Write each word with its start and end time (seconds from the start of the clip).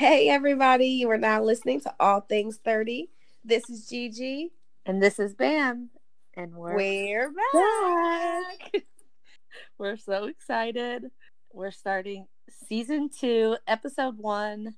Hey, 0.00 0.30
everybody. 0.30 0.86
You 0.86 1.10
are 1.10 1.18
now 1.18 1.42
listening 1.42 1.82
to 1.82 1.94
All 2.00 2.22
Things 2.22 2.58
30. 2.64 3.10
This 3.44 3.68
is 3.68 3.86
Gigi. 3.86 4.50
And 4.86 5.02
this 5.02 5.18
is 5.18 5.34
Bam. 5.34 5.90
And 6.32 6.54
we're, 6.54 6.74
We're 6.74 7.30
back. 7.52 8.72
back. 8.72 8.82
we're 9.78 9.98
so 9.98 10.24
excited. 10.24 11.10
We're 11.52 11.70
starting 11.70 12.24
season 12.66 13.10
two, 13.10 13.58
episode 13.68 14.16
one, 14.16 14.74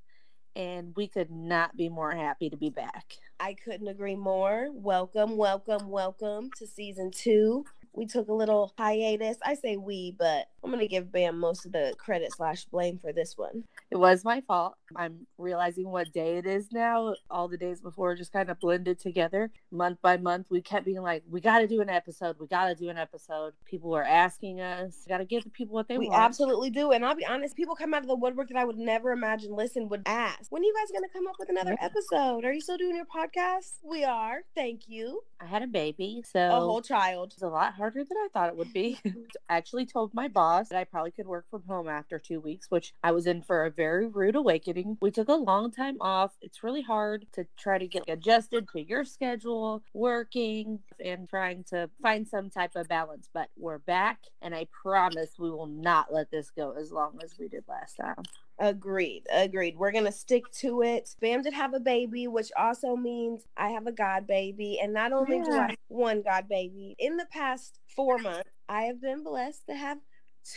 and 0.57 0.93
we 0.97 1.07
could 1.07 1.31
not 1.31 1.77
be 1.77 1.89
more 1.89 2.11
happy 2.11 2.51
to 2.51 2.57
be 2.57 2.71
back. 2.71 3.15
I 3.39 3.55
couldn't 3.55 3.87
agree 3.87 4.17
more. 4.17 4.71
Welcome, 4.73 5.37
welcome, 5.37 5.89
welcome 5.89 6.51
to 6.59 6.67
season 6.67 7.13
two. 7.13 7.65
We 7.95 8.07
took 8.07 8.29
a 8.29 8.33
little 8.33 8.73
hiatus. 8.79 9.37
I 9.45 9.55
say 9.55 9.77
we, 9.77 10.15
but 10.19 10.47
I'm 10.65 10.71
going 10.71 10.81
to 10.81 10.89
give 10.89 11.13
Bam 11.13 11.39
most 11.39 11.67
of 11.67 11.73
the 11.73 11.95
credit 11.99 12.33
slash 12.35 12.65
blame 12.65 12.99
for 12.99 13.13
this 13.13 13.37
one. 13.37 13.65
It 13.91 13.97
was 13.97 14.25
my 14.25 14.41
fault. 14.41 14.75
I'm 14.97 15.27
realizing 15.37 15.91
what 15.91 16.13
day 16.13 16.39
it 16.39 16.47
is 16.47 16.73
now. 16.73 17.15
All 17.31 17.49
the 17.49 17.59
days 17.59 17.81
before 17.83 18.15
just 18.15 18.33
kind 18.33 18.49
of 18.51 18.59
blended 18.61 18.99
together. 18.99 19.51
Month 19.71 19.99
by 20.01 20.17
month, 20.17 20.47
we 20.51 20.63
kept 20.63 20.87
being 20.87 21.03
like, 21.03 21.23
we 21.31 21.41
got 21.41 21.59
to 21.59 21.67
do 21.67 21.81
an 21.83 21.91
episode. 21.91 22.37
We 22.41 22.47
got 22.47 22.69
to 22.69 22.75
do 22.75 22.89
an 22.89 22.97
episode. 22.97 23.53
People 23.67 23.91
were 23.91 24.05
asking 24.05 24.61
us. 24.61 25.05
Got 25.07 25.19
to 25.19 25.25
give 25.27 25.45
the 25.45 25.51
people 25.51 25.75
what 25.75 25.89
they 25.89 25.99
we 25.99 26.09
want. 26.09 26.19
We 26.19 26.25
absolutely 26.25 26.71
do. 26.71 26.93
And 26.93 27.05
I'll 27.05 27.15
be 27.15 27.27
honest, 27.27 27.57
people 27.57 27.75
come 27.77 27.93
out 27.93 28.03
of 28.03 28.09
the 28.09 28.17
woodwork 28.17 28.49
that 28.49 28.57
I 28.57 28.65
would 28.65 28.79
never 28.79 29.13
imagine 29.13 29.55
listen 29.55 29.89
would 29.91 30.03
ask, 30.07 30.51
when 30.51 30.63
are 30.63 30.65
you 30.65 30.75
guys 30.81 30.91
going 30.91 31.07
to 31.09 31.13
come 31.13 31.27
up 31.27 31.35
with 31.39 31.51
another 31.51 31.77
Yeah. 31.79 31.87
episode? 31.87 32.45
Are 32.47 32.53
you 32.53 32.61
still 32.63 32.79
doing 32.79 32.97
your 32.97 33.05
podcast? 33.05 33.75
We 33.85 34.05
are. 34.05 34.45
Thank 34.55 34.89
you. 34.89 35.23
I 35.43 35.47
had 35.47 35.63
a 35.63 35.67
baby, 35.67 36.23
so 36.25 36.41
A 36.41 36.61
whole 36.61 36.83
child. 36.83 37.33
It's 37.33 37.43
a 37.43 37.49
lot 37.49 37.75
harder 37.75 38.05
than 38.05 38.17
I 38.17 38.29
thought 38.33 38.49
it 38.49 38.57
would 38.57 38.73
be. 38.73 38.99
I 39.49 39.57
actually 39.57 39.87
told 39.87 40.15
my 40.15 40.29
boss 40.29 40.69
that 40.69 40.79
I 40.79 40.85
probably 40.85 41.11
could 41.11 41.27
work 41.27 41.47
from 41.51 41.65
home 41.67 41.89
after 41.89 42.19
two 42.19 42.41
weeks, 42.41 42.71
which 42.71 42.95
I 43.03 43.11
was 43.11 43.27
in 43.27 43.43
for 43.43 43.65
a 43.65 43.71
very 43.71 44.07
rude 44.07 44.37
awakening. 44.37 44.99
We 45.01 45.11
took 45.11 45.29
a 45.29 45.35
long 45.35 45.73
time 45.73 45.97
off. 46.01 46.33
It's 46.41 46.63
really 46.63 46.83
hard 46.83 47.27
to 47.33 47.47
try 47.59 47.79
to 47.79 47.89
get 47.89 48.05
adjusted 48.07 48.69
to 48.73 48.83
your 48.83 49.05
schedule, 49.05 49.83
working, 49.95 50.79
and 51.05 51.29
trying 51.29 51.65
to 51.71 51.91
find 52.01 52.27
some 52.29 52.49
type 52.49 52.77
of 52.77 52.87
balance. 52.87 53.29
But 53.33 53.49
we're 53.57 53.79
back, 53.79 54.21
and 54.41 54.55
I 54.55 54.69
promise 54.83 55.31
we 55.39 55.51
will 55.51 55.67
not 55.67 56.13
let 56.13 56.31
this 56.31 56.51
go 56.51 56.75
as 56.79 56.93
long 56.93 57.19
as 57.25 57.35
we 57.39 57.49
did 57.49 57.65
last 57.69 57.97
time. 57.97 58.23
Agreed. 58.59 59.25
Agreed. 59.33 59.77
We're 59.77 59.93
going 59.93 60.05
to 60.05 60.13
stick 60.13 60.45
to 60.61 60.83
it. 60.83 61.15
Bam 61.21 61.43
did 61.43 61.53
have 61.55 61.75
a 61.75 61.81
baby, 61.81 62.29
which 62.29 62.51
also 62.57 62.95
means 62.95 63.45
I 63.57 63.71
have 63.71 63.87
a 63.87 63.93
God 63.93 64.27
baby. 64.27 64.79
And 64.81 64.93
not 64.93 65.13
only 65.13 65.41
do 65.41 65.53
I 65.53 65.69
have 65.69 65.77
one 65.89 66.23
God 66.23 66.49
baby, 66.49 66.95
in 66.99 67.17
the 67.17 67.27
past 67.33 67.81
four 67.97 68.19
months, 68.19 68.51
I 68.69 68.83
have 68.83 69.01
been 69.01 69.25
blessed 69.25 69.67
to 69.69 69.75
have 69.75 69.99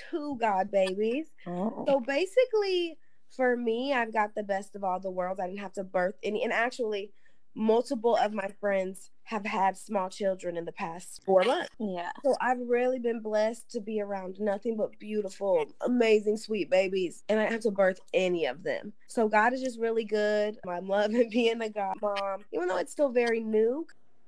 two 0.10 0.38
God 0.40 0.72
babies. 0.72 1.28
Oh. 1.48 1.86
So 1.88 2.00
basically, 2.00 2.98
for 3.36 3.58
me, 3.58 3.94
I've 3.94 4.14
got 4.14 4.36
the 4.36 4.44
best 4.44 4.76
of 4.76 4.84
all 4.84 5.00
the 5.00 5.12
worlds. 5.12 5.40
I 5.40 5.48
didn't 5.48 5.60
have 5.60 5.74
to 5.74 5.84
birth 5.84 6.16
any. 6.24 6.44
And 6.44 6.54
actually, 6.54 7.12
multiple 7.56 8.16
of 8.18 8.34
my 8.34 8.50
friends 8.60 9.10
have 9.24 9.46
had 9.46 9.76
small 9.76 10.10
children 10.10 10.56
in 10.56 10.66
the 10.66 10.72
past 10.72 11.22
four 11.26 11.44
months. 11.44 11.70
Yeah. 11.80 12.12
So 12.24 12.36
I've 12.40 12.60
really 12.60 13.00
been 13.00 13.22
blessed 13.22 13.72
to 13.72 13.82
be 13.82 14.00
around 14.00 14.40
nothing 14.40 14.78
but 14.78 15.00
beautiful, 15.00 15.66
amazing, 15.82 16.38
sweet 16.38 16.70
babies, 16.70 17.24
and 17.28 17.40
I 17.40 17.50
have 17.50 17.62
to 17.62 17.72
birth 17.72 18.00
any 18.14 18.46
of 18.46 18.62
them. 18.64 18.94
So 19.08 19.28
God 19.28 19.54
is 19.54 19.62
just 19.62 19.80
really 19.80 20.06
good. 20.06 20.60
I'm 20.68 20.88
loving 20.88 21.30
being 21.32 21.62
a 21.62 21.70
god 21.70 21.96
mom, 22.02 22.46
even 22.54 22.68
though 22.68 22.78
it's 22.78 22.92
still 22.92 23.10
very 23.10 23.40
new. 23.40 23.88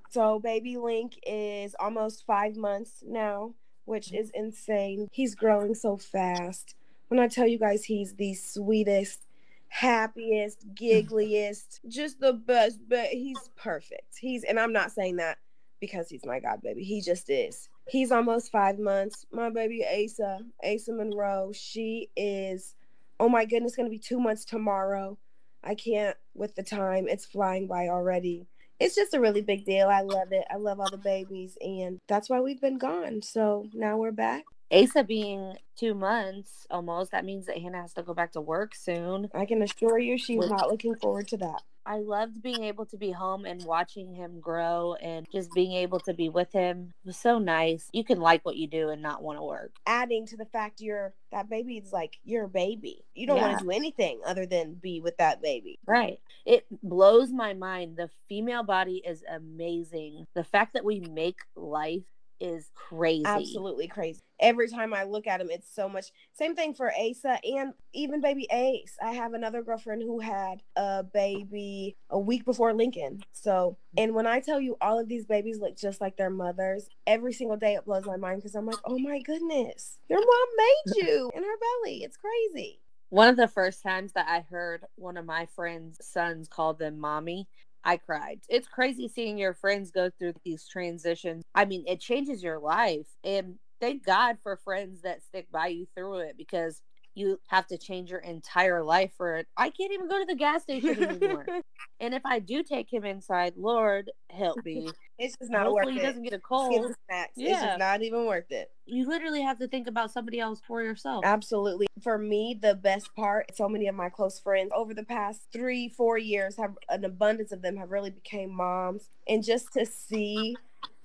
So 0.09 0.39
baby 0.39 0.77
Link 0.77 1.19
is 1.27 1.75
almost 1.79 2.25
five 2.25 2.55
months 2.55 3.03
now, 3.05 3.53
which 3.85 4.13
is 4.13 4.31
insane. 4.33 5.09
He's 5.11 5.35
growing 5.35 5.75
so 5.75 5.97
fast. 5.97 6.73
When 7.09 7.19
I 7.19 7.27
tell 7.27 7.47
you 7.47 7.59
guys, 7.59 7.85
he's 7.85 8.15
the 8.15 8.33
sweetest, 8.33 9.26
happiest, 9.69 10.65
giggliest, 10.75 11.79
just 11.87 12.19
the 12.19 12.33
best. 12.33 12.79
But 12.87 13.07
he's 13.07 13.49
perfect. 13.55 14.17
He's, 14.19 14.43
and 14.43 14.59
I'm 14.59 14.73
not 14.73 14.91
saying 14.91 15.17
that 15.17 15.37
because 15.79 16.09
he's 16.09 16.25
my 16.25 16.39
god 16.39 16.61
baby. 16.61 16.83
He 16.83 17.01
just 17.01 17.29
is. 17.29 17.69
He's 17.87 18.11
almost 18.11 18.51
five 18.51 18.79
months. 18.79 19.25
My 19.31 19.49
baby 19.49 19.85
Asa, 19.85 20.39
Asa 20.63 20.93
Monroe, 20.93 21.51
she 21.53 22.09
is, 22.15 22.75
oh 23.19 23.29
my 23.29 23.45
goodness, 23.45 23.75
gonna 23.75 23.89
be 23.89 23.99
two 23.99 24.19
months 24.19 24.45
tomorrow. 24.45 25.17
I 25.63 25.75
can't 25.75 26.17
with 26.33 26.55
the 26.55 26.63
time. 26.63 27.07
It's 27.07 27.25
flying 27.25 27.67
by 27.67 27.87
already. 27.87 28.47
It's 28.79 28.95
just 28.95 29.13
a 29.13 29.19
really 29.19 29.41
big 29.41 29.65
deal. 29.65 29.87
I 29.87 30.01
love 30.01 30.31
it. 30.31 30.45
I 30.51 30.57
love 30.57 30.79
all 30.79 30.89
the 30.89 30.97
babies, 30.97 31.57
and 31.61 31.99
that's 32.07 32.29
why 32.29 32.41
we've 32.41 32.61
been 32.61 32.77
gone. 32.77 33.21
So 33.23 33.65
now 33.73 33.97
we're 33.97 34.11
back. 34.11 34.43
Asa 34.71 35.03
being 35.03 35.55
two 35.77 35.93
months 35.93 36.67
almost, 36.69 37.11
that 37.11 37.25
means 37.25 37.45
that 37.45 37.57
Hannah 37.57 37.81
has 37.81 37.93
to 37.93 38.03
go 38.03 38.13
back 38.13 38.33
to 38.33 38.41
work 38.41 38.75
soon. 38.75 39.29
I 39.33 39.45
can 39.45 39.61
assure 39.61 39.99
you, 39.99 40.17
she's 40.17 40.39
Wait. 40.39 40.49
not 40.49 40.69
looking 40.69 40.95
forward 40.95 41.27
to 41.29 41.37
that. 41.37 41.61
I 41.85 41.99
loved 41.99 42.41
being 42.41 42.65
able 42.65 42.85
to 42.87 42.97
be 42.97 43.11
home 43.11 43.45
and 43.45 43.63
watching 43.63 44.13
him 44.13 44.41
grow 44.41 44.95
and 45.01 45.25
just 45.31 45.53
being 45.53 45.71
able 45.71 46.01
to 46.01 46.13
be 46.13 46.27
with 46.27 46.51
him 46.51 46.91
it 47.03 47.07
was 47.07 47.15
so 47.17 47.39
nice. 47.39 47.87
You 47.93 48.03
can 48.03 48.19
like 48.19 48.43
what 48.43 48.57
you 48.57 48.67
do 48.67 48.89
and 48.89 49.01
not 49.01 49.23
want 49.23 49.39
to 49.39 49.43
work. 49.43 49.71
Adding 49.85 50.25
to 50.27 50.35
the 50.37 50.45
fact 50.45 50.81
you're 50.81 51.13
that 51.31 51.49
baby 51.49 51.77
is 51.77 51.93
like 51.93 52.17
your 52.25 52.47
baby. 52.47 53.05
You 53.15 53.25
don't 53.27 53.37
Yeah. 53.37 53.47
want 53.47 53.59
to 53.59 53.63
do 53.63 53.71
anything 53.71 54.19
other 54.25 54.45
than 54.45 54.73
be 54.73 54.99
with 54.99 55.15
that 55.17 55.41
baby. 55.41 55.79
Right. 55.85 56.19
It 56.45 56.65
blows 56.83 57.31
my 57.31 57.53
mind. 57.53 57.95
The 57.95 58.09
female 58.27 58.63
body 58.63 59.01
is 59.05 59.23
amazing. 59.29 60.27
The 60.33 60.43
fact 60.43 60.73
that 60.73 60.83
we 60.83 60.99
make 60.99 61.39
life 61.55 62.03
is 62.39 62.69
crazy. 62.73 63.23
absolutely 63.25 63.87
crazy. 63.87 64.21
Every 64.39 64.69
time 64.69 64.93
I 64.93 65.03
look 65.03 65.27
at 65.27 65.41
him, 65.41 65.49
it's 65.49 65.73
so 65.73 65.89
much. 65.89 66.11
Same 66.33 66.55
thing 66.55 66.73
for 66.73 66.91
Asa 66.91 67.39
and 67.43 67.73
even 67.93 68.21
baby 68.21 68.47
Ace. 68.51 68.95
I 69.01 69.13
have 69.13 69.33
another 69.33 69.63
girlfriend 69.63 70.03
who 70.03 70.19
had 70.19 70.61
a 70.75 71.03
baby 71.03 71.97
a 72.09 72.19
week 72.19 72.45
before 72.45 72.73
Lincoln. 72.73 73.21
So, 73.33 73.77
and 73.97 74.13
when 74.13 74.27
I 74.27 74.39
tell 74.39 74.61
you 74.61 74.77
all 74.79 74.99
of 74.99 75.07
these 75.07 75.25
babies 75.25 75.59
look 75.59 75.75
just 75.77 76.01
like 76.01 76.17
their 76.17 76.29
mothers, 76.29 76.87
every 77.07 77.33
single 77.33 77.57
day 77.57 77.75
it 77.75 77.85
blows 77.85 78.05
my 78.05 78.17
mind 78.17 78.37
because 78.37 78.55
I'm 78.55 78.65
like, 78.65 78.77
oh 78.85 78.99
my 78.99 79.19
goodness, 79.21 79.97
your 80.09 80.19
mom 80.19 80.47
made 80.57 81.07
you 81.07 81.31
in 81.33 81.43
her 81.43 81.57
belly. 81.83 82.03
It's 82.03 82.17
crazy. 82.17 82.79
One 83.09 83.29
of 83.29 83.37
the 83.37 83.47
first 83.47 83.81
times 83.83 84.11
that 84.13 84.27
I 84.27 84.41
heard 84.41 84.83
one 84.95 85.15
of 85.15 85.25
my 85.25 85.45
friends' 85.55 85.99
sons 86.01 86.49
call 86.49 86.73
them 86.73 86.99
mommy, 86.99 87.47
I 87.83 87.97
cried. 87.97 88.41
It's 88.49 88.67
crazy 88.67 89.07
seeing 89.07 89.37
your 89.37 89.53
friends 89.53 89.91
go 89.91 90.09
through 90.09 90.33
these 90.43 90.67
transitions. 90.67 91.43
I 91.55 91.65
mean, 91.65 91.85
it 91.87 91.99
changes 92.01 92.43
your 92.43 92.59
life. 92.59 93.07
And 93.23 93.55
thank 93.79 94.05
God 94.05 94.37
for 94.41 94.57
friends 94.57 95.01
that 95.03 95.23
stick 95.23 95.47
by 95.51 95.67
you 95.67 95.87
through 95.95 96.19
it 96.19 96.35
because 96.37 96.81
you 97.17 97.39
have 97.47 97.65
to 97.67 97.77
change 97.77 98.11
your 98.11 98.19
entire 98.19 98.83
life 98.83 99.11
for 99.17 99.37
it. 99.37 99.47
I 99.57 99.69
can't 99.71 99.91
even 99.91 100.07
go 100.07 100.19
to 100.19 100.25
the 100.25 100.35
gas 100.35 100.61
station 100.61 101.03
anymore. 101.03 101.45
and 101.99 102.13
if 102.13 102.21
I 102.25 102.39
do 102.39 102.61
take 102.61 102.93
him 102.93 103.03
inside, 103.03 103.53
Lord 103.57 104.11
help 104.29 104.63
me. 104.63 104.91
It's 105.17 105.35
just 105.37 105.51
not 105.51 105.65
worth 105.73 105.85
Hopefully 105.85 105.93
he 105.93 105.99
it. 105.99 106.03
doesn't 106.03 106.23
get 106.23 106.33
a 106.33 106.39
cold. 106.39 106.93
snacks. 107.09 107.31
It's 107.35 107.59
just 107.59 107.79
not 107.79 108.03
even 108.03 108.27
worth 108.27 108.51
it. 108.51 108.69
You 108.85 109.07
literally 109.07 109.41
have 109.41 109.57
to 109.59 109.67
think 109.67 109.87
about 109.87 110.11
somebody 110.11 110.39
else 110.39 110.61
for 110.67 110.83
yourself. 110.83 111.25
Absolutely. 111.25 111.87
For 112.03 112.19
me, 112.19 112.57
the 112.61 112.75
best 112.75 113.13
part, 113.15 113.55
so 113.55 113.67
many 113.67 113.87
of 113.87 113.95
my 113.95 114.09
close 114.09 114.39
friends 114.39 114.69
over 114.75 114.93
the 114.93 115.03
past 115.03 115.47
three, 115.51 115.89
four 115.89 116.19
years 116.19 116.55
have 116.57 116.77
an 116.89 117.03
abundance 117.03 117.51
of 117.51 117.63
them 117.63 117.77
have 117.77 117.89
really 117.89 118.11
became 118.11 118.55
moms. 118.55 119.09
And 119.27 119.43
just 119.43 119.73
to 119.73 119.87
see 119.87 120.55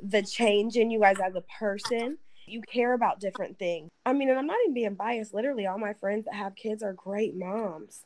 the 0.02 0.22
change 0.22 0.76
in 0.76 0.90
you 0.90 1.00
guys 1.00 1.16
as 1.24 1.34
a 1.34 1.42
person, 1.58 2.18
you 2.52 2.60
care 2.60 2.92
about 2.92 3.20
different 3.20 3.58
things. 3.58 3.88
I 4.04 4.12
mean, 4.12 4.28
and 4.28 4.38
I'm 4.38 4.46
not 4.46 4.58
even 4.64 4.74
being 4.74 4.94
biased. 4.94 5.34
Literally, 5.34 5.66
all 5.66 5.78
my 5.78 5.94
friends 5.94 6.26
that 6.26 6.34
have 6.34 6.54
kids 6.54 6.82
are 6.82 6.92
great 6.92 7.34
moms. 7.34 8.04